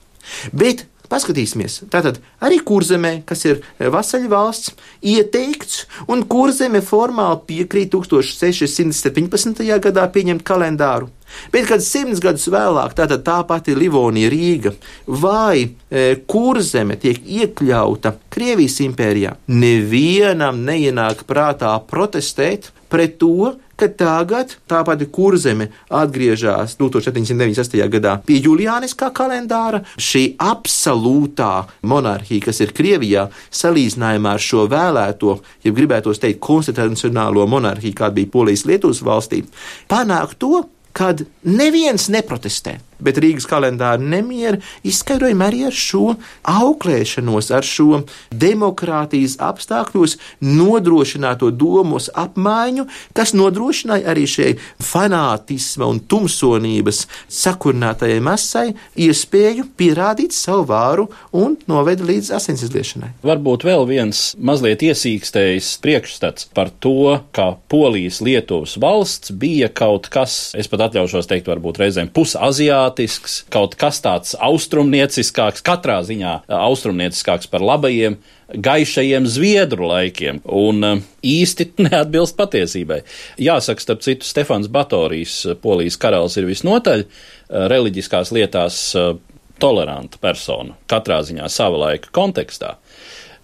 Bet 0.50 0.88
Paskatīsimies, 1.12 1.82
tātad 1.92 2.16
arī 2.40 2.62
kurzemē, 2.64 3.18
kas 3.28 3.44
ir 3.44 3.60
vasaļu 3.78 4.30
valsts, 4.32 4.72
ieteikts, 5.04 5.82
un 6.08 6.24
kurzeme 6.30 6.80
formāli 6.84 7.42
piekrīt 7.50 7.92
1617. 7.92 9.60
gadā 9.84 10.06
pieņemt 10.14 10.46
kalendāru. 10.48 11.10
Bet, 11.52 11.66
kad 11.68 11.82
simts 11.84 12.22
gadus 12.22 12.46
vēlāk, 12.52 12.94
tātad 12.96 13.24
tā 13.26 13.40
pati 13.48 13.74
Livonija 13.76 14.30
Rīga 14.32 14.74
vai 15.20 15.64
e, 15.64 16.04
kurzeme 16.30 16.96
tiek 17.00 17.20
iekļauta 17.20 18.14
Krievijas 18.32 18.78
impērijā, 18.84 19.34
nevienam 19.50 20.62
neienāk 20.66 21.24
prātā 21.28 21.74
protestēt 21.90 22.70
pret 22.92 23.18
to, 23.20 23.54
ka 23.76 23.88
tagad 23.88 24.54
tā 24.70 24.82
pati 24.86 25.08
kurzeme 25.10 25.68
atgriežas 25.90 26.76
1798. 26.80 27.88
gadā 27.96 28.16
pie 28.26 28.40
Juliāniskā 28.44 29.10
kalendāra. 29.14 29.82
Šī 29.96 30.24
absolūtā 30.42 31.52
monarhija, 31.82 32.48
kas 32.48 32.62
ir 32.64 32.74
Krievijā, 32.76 33.26
salīdzinājumā 33.54 34.36
ar 34.36 34.44
šo 34.44 34.66
vēlēto, 34.70 35.38
ja 35.64 35.74
gribētos 35.74 36.22
teikt, 36.22 36.42
konstitucionālo 36.44 37.46
monarhiju, 37.50 37.98
kāda 37.98 38.20
bija 38.20 38.32
Polijas 38.34 38.66
Lietuvas 38.68 39.02
valstī, 39.04 39.44
panāk 39.90 40.38
to, 40.38 40.64
kad 40.94 41.24
neviens 41.42 42.08
neprotestē. 42.12 42.78
Bet 43.02 43.18
Rīgas 43.22 43.46
kalendāra 43.50 44.00
nemieri 44.00 44.60
izskaidrojumi 44.86 45.46
arī 45.46 45.64
ar 45.68 45.76
šo 45.76 46.14
auklēšanos, 46.50 47.50
ar 47.54 47.66
šo 47.66 48.02
demokrātijas 48.30 49.36
apstākļos 49.42 50.16
nodrošināto 50.44 51.50
domos 51.54 52.10
apmaiņu, 52.14 52.86
kas 53.16 53.34
nodrošināja 53.36 54.10
arī 54.12 54.26
šai 54.30 54.52
fanātisma 54.82 55.88
un 55.90 56.00
tumsonības 56.08 57.04
sakurinātajai 57.32 58.20
masai 58.24 58.66
iespēju 59.00 59.68
pierādīt 59.78 60.34
savu 60.36 60.66
vāru 60.70 61.08
un 61.34 61.56
noveda 61.70 62.06
līdz 62.06 62.32
asins 62.38 62.64
izliešanai. 62.66 63.12
Varbūt 63.24 63.66
vēl 63.66 63.86
viens 63.88 64.24
mazliet 64.38 64.84
iesīkstējis 64.84 65.74
priekšstats 65.84 66.48
par 66.54 66.70
to, 66.82 67.18
ka 67.34 67.54
Polijas 67.70 68.20
Lietuvas 68.24 68.76
valsts 68.80 69.32
bija 69.34 69.70
kaut 69.72 70.08
kas, 70.12 70.52
es 70.58 70.70
pat 70.70 70.86
atļaušos 70.88 71.28
teikt, 71.30 71.50
varbūt 71.50 71.80
reizēm 71.82 72.10
pusaziātisks, 72.84 73.44
kaut 73.50 73.74
kas 73.76 74.00
tāds 74.02 74.34
austrumnieciskāks, 74.38 75.62
katrā 75.64 76.02
ziņā 76.04 76.44
austrumnieciskāks 76.48 77.48
par 77.48 77.60
labajiem 77.60 78.16
gaišajiem 78.54 79.26
zviedru 79.26 79.88
laikiem, 79.88 80.42
un 80.44 80.84
uh, 80.84 81.00
īsti 81.22 81.72
neatbilst 81.86 82.36
patiesībai. 82.36 83.02
Jāsaka, 83.38 83.80
starp 83.80 84.02
citu, 84.02 84.24
Stefans 84.26 84.68
Batorijs, 84.68 85.46
polijas 85.62 85.96
karalis, 85.96 86.36
ir 86.36 86.46
visnotaļ 86.46 87.04
reliģiskās 87.50 88.32
lietās 88.32 88.78
toleranta 89.60 90.18
persona, 90.20 90.74
katrā 90.90 91.22
ziņā 91.24 91.48
sava 91.48 91.78
laika 91.88 92.10
kontekstā. 92.12 92.76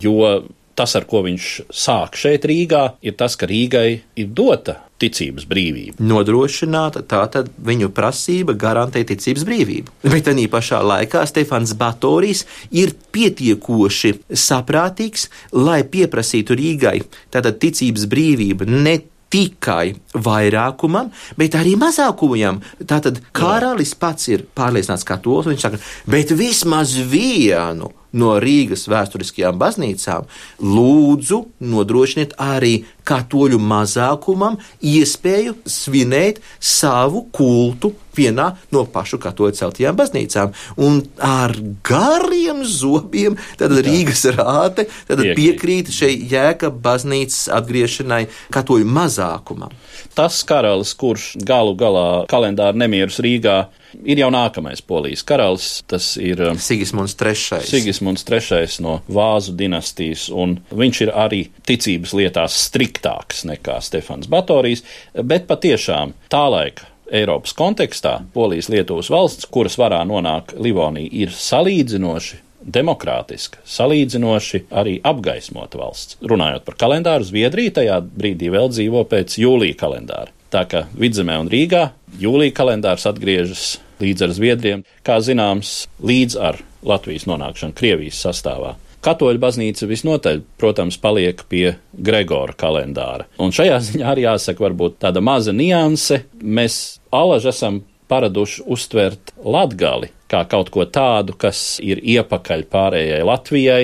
Jo 0.00 0.42
tas, 0.74 0.94
ar 0.96 1.05
ko 1.09 1.22
viņš 1.26 1.48
sāk 1.70 2.16
šeit 2.16 2.46
Rīgā, 2.48 2.96
ir 3.05 3.16
tas, 3.16 3.37
ka 3.37 3.48
Rīgai 3.48 4.00
ir 4.16 4.31
dota 4.33 4.79
ticības 5.00 5.46
brīvība. 5.50 5.96
Nodrošināta 6.04 7.02
tātad 7.08 7.50
viņu 7.66 7.90
prasība 7.96 8.56
garantē 8.58 9.02
ticības 9.08 9.46
brīvību. 9.48 9.94
Bet 10.06 10.26
tā 10.28 10.34
pašā 10.52 10.80
laikā 10.86 11.24
Stefans 11.28 11.74
Batorijs 11.78 12.44
ir 12.70 12.94
pietiekoši 13.12 14.14
saprātīgs, 14.30 15.28
lai 15.56 15.82
pieprasītu 15.84 16.58
Rīgai 16.58 16.98
tātad 17.32 17.60
ticības 17.62 18.06
brīvību 18.10 18.68
ne 18.70 18.98
tikai 19.30 19.94
vairākumam, 20.26 21.12
bet 21.38 21.54
arī 21.58 21.76
mazākumam. 21.78 22.58
Tātad 22.82 23.20
karalis 23.36 23.94
pats 23.94 24.26
ir 24.32 24.44
pārliecināts 24.58 25.06
katolis, 25.06 25.52
viņš 25.52 25.66
saka, 25.66 25.80
bet 26.10 26.34
vismaz 26.34 26.96
vienu 27.12 27.92
no 28.12 28.37
Rīgas 28.42 28.87
vēsturiskajām 28.90 29.59
baznīcām, 29.61 30.27
lūdzu 30.62 31.40
nodrošiniet 31.73 32.37
arī 32.40 32.81
katoļu 33.07 33.59
mazākumam 33.62 34.59
iespēju 34.87 35.57
svinēt 35.68 36.40
savu 36.59 37.27
kultu 37.35 37.92
vienā 38.16 38.51
no 38.75 38.85
pašu 38.90 39.20
katoļu 39.23 39.57
celtajām 39.61 39.99
baznīcām. 39.99 40.55
Un 40.83 41.01
ar 41.25 41.55
gariem 41.87 42.64
zobiem 42.66 43.38
tad 43.61 43.75
Rīgas 43.87 44.27
rāte 44.37 44.88
tad 45.09 45.25
piekrīt 45.38 45.92
šai 45.94 46.12
jēga 46.31 46.73
baznīcas 46.75 47.49
atgriešanai 47.61 48.27
katoļu 48.55 48.90
mazākumam. 48.99 49.75
Tas 50.16 50.40
karalis, 50.46 50.92
kurš 50.98 51.32
galu 51.46 51.76
galā 51.78 52.24
kalendāra 52.30 52.76
nemierus 52.76 53.20
Rīgā 53.24 53.56
ir 54.04 54.20
jau 54.22 54.30
nākamais 54.32 54.82
polijas 54.86 55.24
karalis. 55.26 55.68
Tas 55.90 56.12
ir 56.20 56.42
um, 56.44 56.58
Sigismunds 56.60 57.16
III. 57.18 57.62
Sigismunds 57.66 58.26
III 58.28 58.82
no 58.84 59.00
Vāzu 59.10 59.54
dinastijas, 59.58 60.28
un 60.30 60.58
viņš 60.70 61.02
ir 61.06 61.14
arī 61.14 61.42
ticības 61.68 62.14
lietās 62.18 62.58
striktāks 62.68 63.44
nekā 63.48 63.80
Stefans 63.84 64.30
Batorijs, 64.30 64.84
bet 65.14 65.48
patiešām 65.50 66.14
tā 66.32 66.46
laika 66.52 66.88
Eiropas 67.10 67.56
kontekstā 67.58 68.20
Polijas 68.34 68.68
Lietuvas 68.70 69.10
valsts, 69.10 69.48
kuras 69.50 69.74
varā 69.80 70.04
nonāk 70.06 70.54
Livonija, 70.62 71.10
ir 71.24 71.34
salīdzinoši 71.34 72.38
demokrātiska, 72.61 73.61
salīdzinoši 73.64 74.64
arī 74.70 74.99
apgaismota 75.07 75.81
valsts. 75.81 76.18
Runājot 76.20 76.66
par 76.66 76.77
kalendāru, 76.81 77.27
Zviedrija 77.27 77.79
tajā 77.81 78.01
brīdī 78.05 78.51
vēl 78.53 78.70
dzīvo 78.73 79.05
pēc 79.11 79.38
jūlija 79.40 79.79
kalendāra. 79.81 80.35
Tā 80.51 80.64
kā 80.66 80.85
Vidzemē 80.99 81.38
un 81.40 81.49
Rīgā 81.51 81.90
jūlija 82.20 82.55
kalendārs 82.57 83.07
atgriežas 83.07 83.79
līdz 84.03 84.27
ar 84.27 84.35
Zviedriem, 84.35 84.85
kā 85.07 85.20
zināms, 85.23 85.85
līdz 86.03 86.38
ar 86.40 86.61
Latvijas 86.87 87.29
nonākšanu 87.31 87.77
Krievijas 87.77 88.23
sastāvā. 88.25 88.75
Katoļu 89.01 89.40
baznīca 89.40 89.87
visnotaļ, 89.88 90.42
protams, 90.61 90.99
paliek 91.01 91.38
pie 91.49 91.77
Gregora 91.92 92.53
kalendāra. 92.59 93.29
Un 93.40 93.55
šajā 93.55 93.79
ziņā 93.88 94.11
arī 94.12 94.27
jāsaka, 94.27 94.66
varbūt 94.66 94.99
tāda 95.07 95.23
maza 95.25 95.55
nianse. 95.57 96.25
Mēs 96.42 97.01
alaži 97.14 97.53
esam 97.53 97.81
paraduši 98.11 98.66
uztvert 98.66 99.33
latgali 99.44 100.11
kā 100.31 100.44
kaut 100.51 100.70
ko 100.75 100.85
tādu, 100.87 101.35
kas 101.38 101.79
ir 101.83 102.03
iepakaļ 102.03 102.66
pārējai 102.70 103.23
Latvijai. 103.27 103.81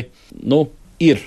Nu, 0.47 0.67
ir 1.03 1.23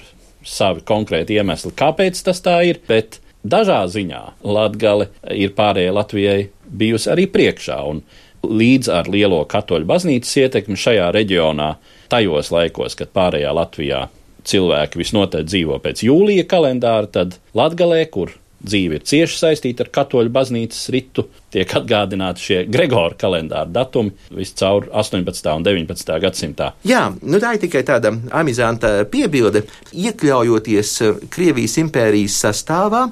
savi 0.47 0.83
konkrēti 0.87 1.35
iemesli, 1.35 1.73
kāpēc 1.75 2.21
tas 2.27 2.39
tā 2.43 2.61
ir, 2.67 2.79
bet 2.87 3.19
Dažā 3.39 3.85
ziņā 3.87 4.21
Latgale 4.43 5.07
ir 5.31 5.53
pārējai 5.55 5.93
Latvijai 5.95 6.39
bijusi 6.67 7.07
arī 7.13 7.23
priekšā, 7.31 7.77
līdz 8.43 8.89
ar 8.91 9.07
lielo 9.07 9.39
katoļu 9.47 9.87
baznīcas 9.87 10.35
ietekmi 10.43 10.75
šajā 10.79 11.07
reģionā, 11.15 11.69
tajos 12.11 12.51
laikos, 12.51 12.97
kad 12.99 13.13
pārējā 13.15 13.53
Latvijā 13.55 14.01
cilvēki 14.43 14.99
visnotaļ 14.99 15.47
dzīvo 15.47 15.79
pēc 15.83 16.03
jūlija 16.03 16.45
kalendāra, 16.51 17.07
tad 17.07 17.39
Latgalē, 17.55 18.03
kur 18.11 18.35
dzīve 18.59 18.99
ir 18.99 19.05
cieši 19.07 19.39
saistīta 19.39 19.85
ar 19.85 19.91
katoļu 19.93 20.31
baznīcas 20.33 20.89
ritu, 20.93 21.25
tiek 21.53 21.71
atgādināti 21.79 22.45
šie 22.45 22.59
Gregora 22.69 23.17
kalendāra 23.19 23.69
datumi 23.71 24.13
viscaur 24.35 24.89
18. 24.91 25.51
un 25.55 25.65
19. 25.65 26.15
gadsimtā. 26.23 26.71
Jā, 26.87 27.07
nu 27.21 27.41
tā 27.41 27.55
ir 27.55 27.63
tikai 27.65 27.83
tāda 27.87 28.13
amizanta 28.41 28.93
piebilde. 29.09 29.65
Iekļaujoties 29.95 30.95
Krievijas 31.33 31.77
impērijas 31.81 32.39
sastāvā, 32.45 33.07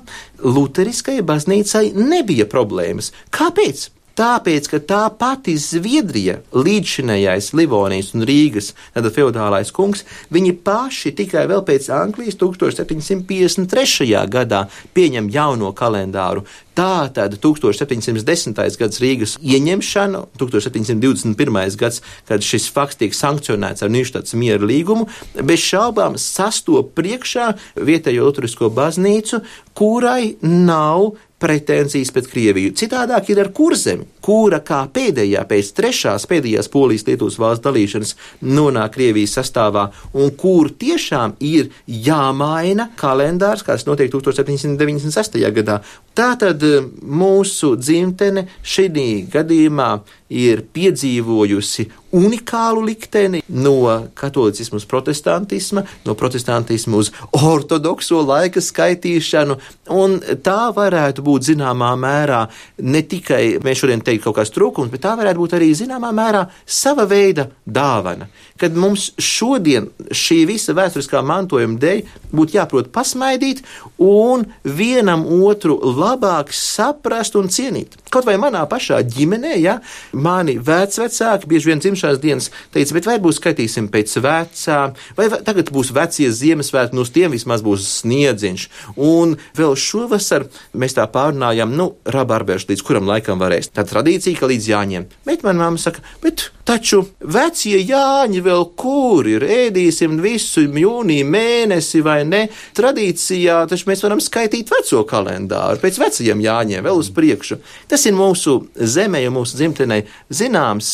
Lutheriskajai 0.46 1.26
baznīcai 1.26 1.86
nebija 1.98 2.46
problēmas. 2.50 3.14
Kāpēc? 3.34 3.88
Tāpēc, 4.18 4.66
ka 4.72 4.80
tā 4.82 5.04
pati 5.14 5.54
Zviedrija, 5.62 6.40
līdzšinējais 6.58 7.52
Livonijas 7.54 8.16
un 8.18 8.26
Rīgas 8.26 8.72
feudālais 9.14 9.70
kungs, 9.70 10.02
viņi 10.34 10.56
paši 10.66 11.12
tikai 11.20 11.44
vēl 11.52 11.62
pēc 11.68 11.92
Anglijas 11.94 12.40
1753. 12.42 14.24
gadā 14.34 14.64
pieņem 14.98 15.30
jauno 15.30 15.70
kalendāru. 15.78 16.48
Tā 16.78 17.10
tad 17.14 17.38
1710. 17.42 18.58
gads 18.78 19.00
Rīgas 19.02 19.38
ieņemšana, 19.42 20.24
1721. 20.38 21.78
gads, 21.78 22.02
kad 22.30 22.46
šis 22.46 22.68
fakts 22.74 22.98
tiek 23.02 23.14
sankcionēts 23.18 23.86
ar 23.86 23.94
Nīštats 23.94 24.34
miera 24.38 24.66
līgumu, 24.66 25.08
bez 25.42 25.62
šaubām 25.66 26.18
sastop 26.22 26.94
priekšā 26.98 27.52
vietējo 27.82 28.30
Lutrisko 28.30 28.70
baznīcu, 28.74 29.42
kurai 29.78 30.36
nav 30.42 31.16
pretenzijas 31.40 32.12
pret 32.14 32.28
Krieviju. 32.32 32.74
Citādāk 32.78 33.30
ir 33.32 33.42
ar 33.44 33.52
kurzemi, 33.54 34.08
kura 34.26 34.60
kā 34.66 34.82
pēdējā 34.94 35.44
pēc 35.50 35.70
trešās 35.78 36.26
pēdējās 36.30 36.70
polijas 36.74 37.06
Lietuvas 37.08 37.38
valsts 37.42 37.66
dalīšanas 37.66 38.14
nonāk 38.42 38.96
Krievijas 38.98 39.38
sastāvā 39.38 39.88
un 40.18 40.34
kur 40.40 40.72
tiešām 40.74 41.38
ir 41.46 41.70
jāmaina 41.86 42.90
kalendārs, 42.98 43.66
kāds 43.68 43.86
notiek 43.90 44.12
1796. 44.14 45.38
gadā. 45.60 45.82
Tātad 46.18 46.64
eh, 46.66 46.86
mūsu 47.06 47.76
dzimtene 47.78 48.48
šī 48.66 48.88
gadījumā 49.34 49.92
ir 50.30 50.64
piedzīvojusi 50.76 51.88
unikālu 52.18 52.84
likteni 52.88 53.42
no 53.48 54.08
katolicisma 54.16 54.80
uz 54.80 54.86
protestantismu, 54.88 55.84
no 56.06 56.16
protestantisma 56.20 56.98
uz 56.98 57.12
ortodokso 57.36 58.22
laika 58.26 58.62
skaitīšanu, 58.64 59.58
un 59.96 60.18
tā 60.44 60.60
varētu 60.76 61.24
būt 61.24 61.50
zināmā 61.52 61.94
mērā 62.00 62.46
ne 62.84 63.04
tikai 63.04 63.58
mēs 63.64 63.84
šodien 63.84 64.04
teikt 64.04 64.26
kaut 64.26 64.38
kāds 64.40 64.54
trūkums, 64.56 64.92
bet 64.92 65.04
tā 65.04 65.16
varētu 65.20 65.44
būt 65.44 65.58
arī 65.60 65.72
zināmā 65.78 66.14
mērā 66.16 66.46
sava 66.66 67.08
veida 67.10 67.50
dāvana. 67.66 68.30
Kad 68.58 68.76
mums 68.76 69.12
šodien 69.22 69.92
šī 70.12 70.42
visa 70.50 70.76
vēsturiskā 70.78 71.22
mantojuma 71.24 71.80
dēļ 71.82 72.04
būtu 72.32 72.58
jāprot 72.58 72.92
pasmaidīt 72.96 73.64
un 73.98 74.46
vienam 74.64 75.26
otru 75.44 75.78
labāk 75.82 76.52
saprast 76.56 77.36
un 77.40 77.50
cienīt. 77.52 77.98
Kaut 78.14 78.28
vai 78.28 78.38
manā 78.40 78.64
pašā 78.70 79.00
ģimenē, 79.04 79.56
ja 79.60 79.78
mani 80.14 80.58
vecāki 80.64 81.50
bieži 81.50 81.72
vien 81.72 81.82
dzimšanas 81.84 82.22
dienas 82.24 82.50
teica, 82.74 82.96
bet 82.98 83.10
vai 83.10 83.18
būs 83.24 83.42
skaitīsim 83.42 83.90
pēc 83.94 84.18
vecā, 84.24 84.80
vai 85.18 85.30
tagad 85.36 85.72
būs 85.74 85.92
vecie 85.96 86.30
Ziemassvētki, 86.32 86.96
no 86.96 87.06
nu, 87.06 87.14
tiem 87.14 87.34
vismaz 87.34 87.64
būs 87.66 87.88
sniedziņš. 88.02 88.68
Un 88.96 89.38
vēl 89.58 89.78
šovasar 89.80 90.48
mēs 90.78 90.98
tā 90.98 91.08
pārunājām, 91.12 91.74
nu, 91.78 91.92
rabarbēršu 92.06 92.72
līdz 92.72 92.86
kuram 92.88 93.10
laikam 93.10 93.42
varēs. 93.42 93.74
Tā 93.74 93.86
tradīcija, 93.88 94.40
ka 94.40 94.52
līdz 94.52 94.72
jāņem. 94.74 95.10
Bet 95.28 95.44
man 95.48 95.60
mamma 95.62 95.82
saka, 95.82 96.04
bet 96.24 96.50
Taču 96.68 96.98
vecie 97.24 97.78
Jāņi 97.80 98.42
vēl 98.44 98.66
kur 98.76 99.28
ir, 99.32 99.46
ēdīsim 99.48 100.18
visu 100.20 100.66
jūniju 100.68 101.28
mēnesi 101.32 102.02
vai 102.04 102.18
ne. 102.28 102.42
Tradīcijā 102.76 103.62
taču 103.72 103.88
mēs 103.88 104.04
varam 104.04 104.20
skaitīt 104.20 104.74
veco 104.74 105.06
kalendāru, 105.08 105.80
pēc 105.80 106.00
vecajiem 106.02 106.42
Jāņiem 106.44 106.84
vēl 106.84 107.00
uz 107.00 107.08
priekšu. 107.16 107.60
Tas 107.88 108.04
ir 108.10 108.18
mūsu 108.18 108.58
zemē, 108.76 109.22
jo 109.24 109.32
mūsu 109.38 109.62
dzimtenē 109.62 110.02
zināms 110.28 110.90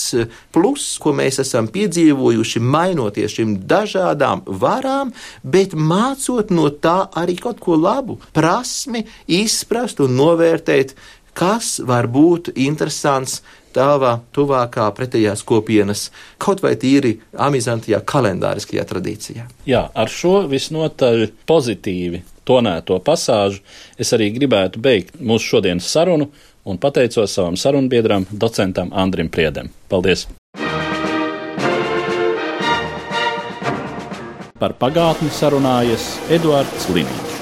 plus, 0.53 0.85
ko 1.01 1.15
mēs 1.17 1.41
esam 1.41 1.71
piedzīvojuši, 1.73 2.61
mainoties 2.61 3.39
šīm 3.39 3.57
dažādām 3.65 4.45
varām, 4.45 5.09
bet 5.41 5.73
mācot 5.73 6.53
no 6.53 6.69
tā 6.69 6.99
arī 7.17 7.39
kaut 7.41 7.63
ko 7.65 7.81
labu, 7.81 8.19
prasmi 8.37 9.07
izprast 9.41 10.05
un 10.05 10.13
novērtēt, 10.21 10.93
kas 11.33 11.79
var 11.81 12.05
būt 12.13 12.53
interesants 12.61 13.41
tava 13.75 14.17
tuvākā 14.35 14.85
pretējās 14.97 15.43
kopienas, 15.47 16.07
kaut 16.41 16.63
vai 16.63 16.75
tīri 16.79 17.17
amizantajā 17.33 18.01
kalendāriskajā 18.07 18.85
tradīcijā. 18.89 19.47
Jā, 19.69 19.87
ar 19.93 20.11
šo 20.11 20.43
visnotaļ 20.51 21.27
pozitīvi 21.49 22.23
tonēto 22.47 22.99
pasāžu 23.03 23.63
es 23.99 24.13
arī 24.15 24.31
gribētu 24.35 24.81
beigt 24.83 25.19
mūsu 25.19 25.55
šodienas 25.55 25.89
sarunu 25.89 26.29
un 26.63 26.79
pateicos 26.79 27.33
savam 27.35 27.57
sarunbiedram, 27.59 28.27
docentam 28.31 28.93
Andrim 28.93 29.29
Priedem. 29.29 29.71
Paldies! 29.91 30.27
Par 34.63 34.77
pagātni 34.79 35.27
sarunājas 35.33 36.07
Eduards 36.31 36.87
Līniju. 36.93 37.32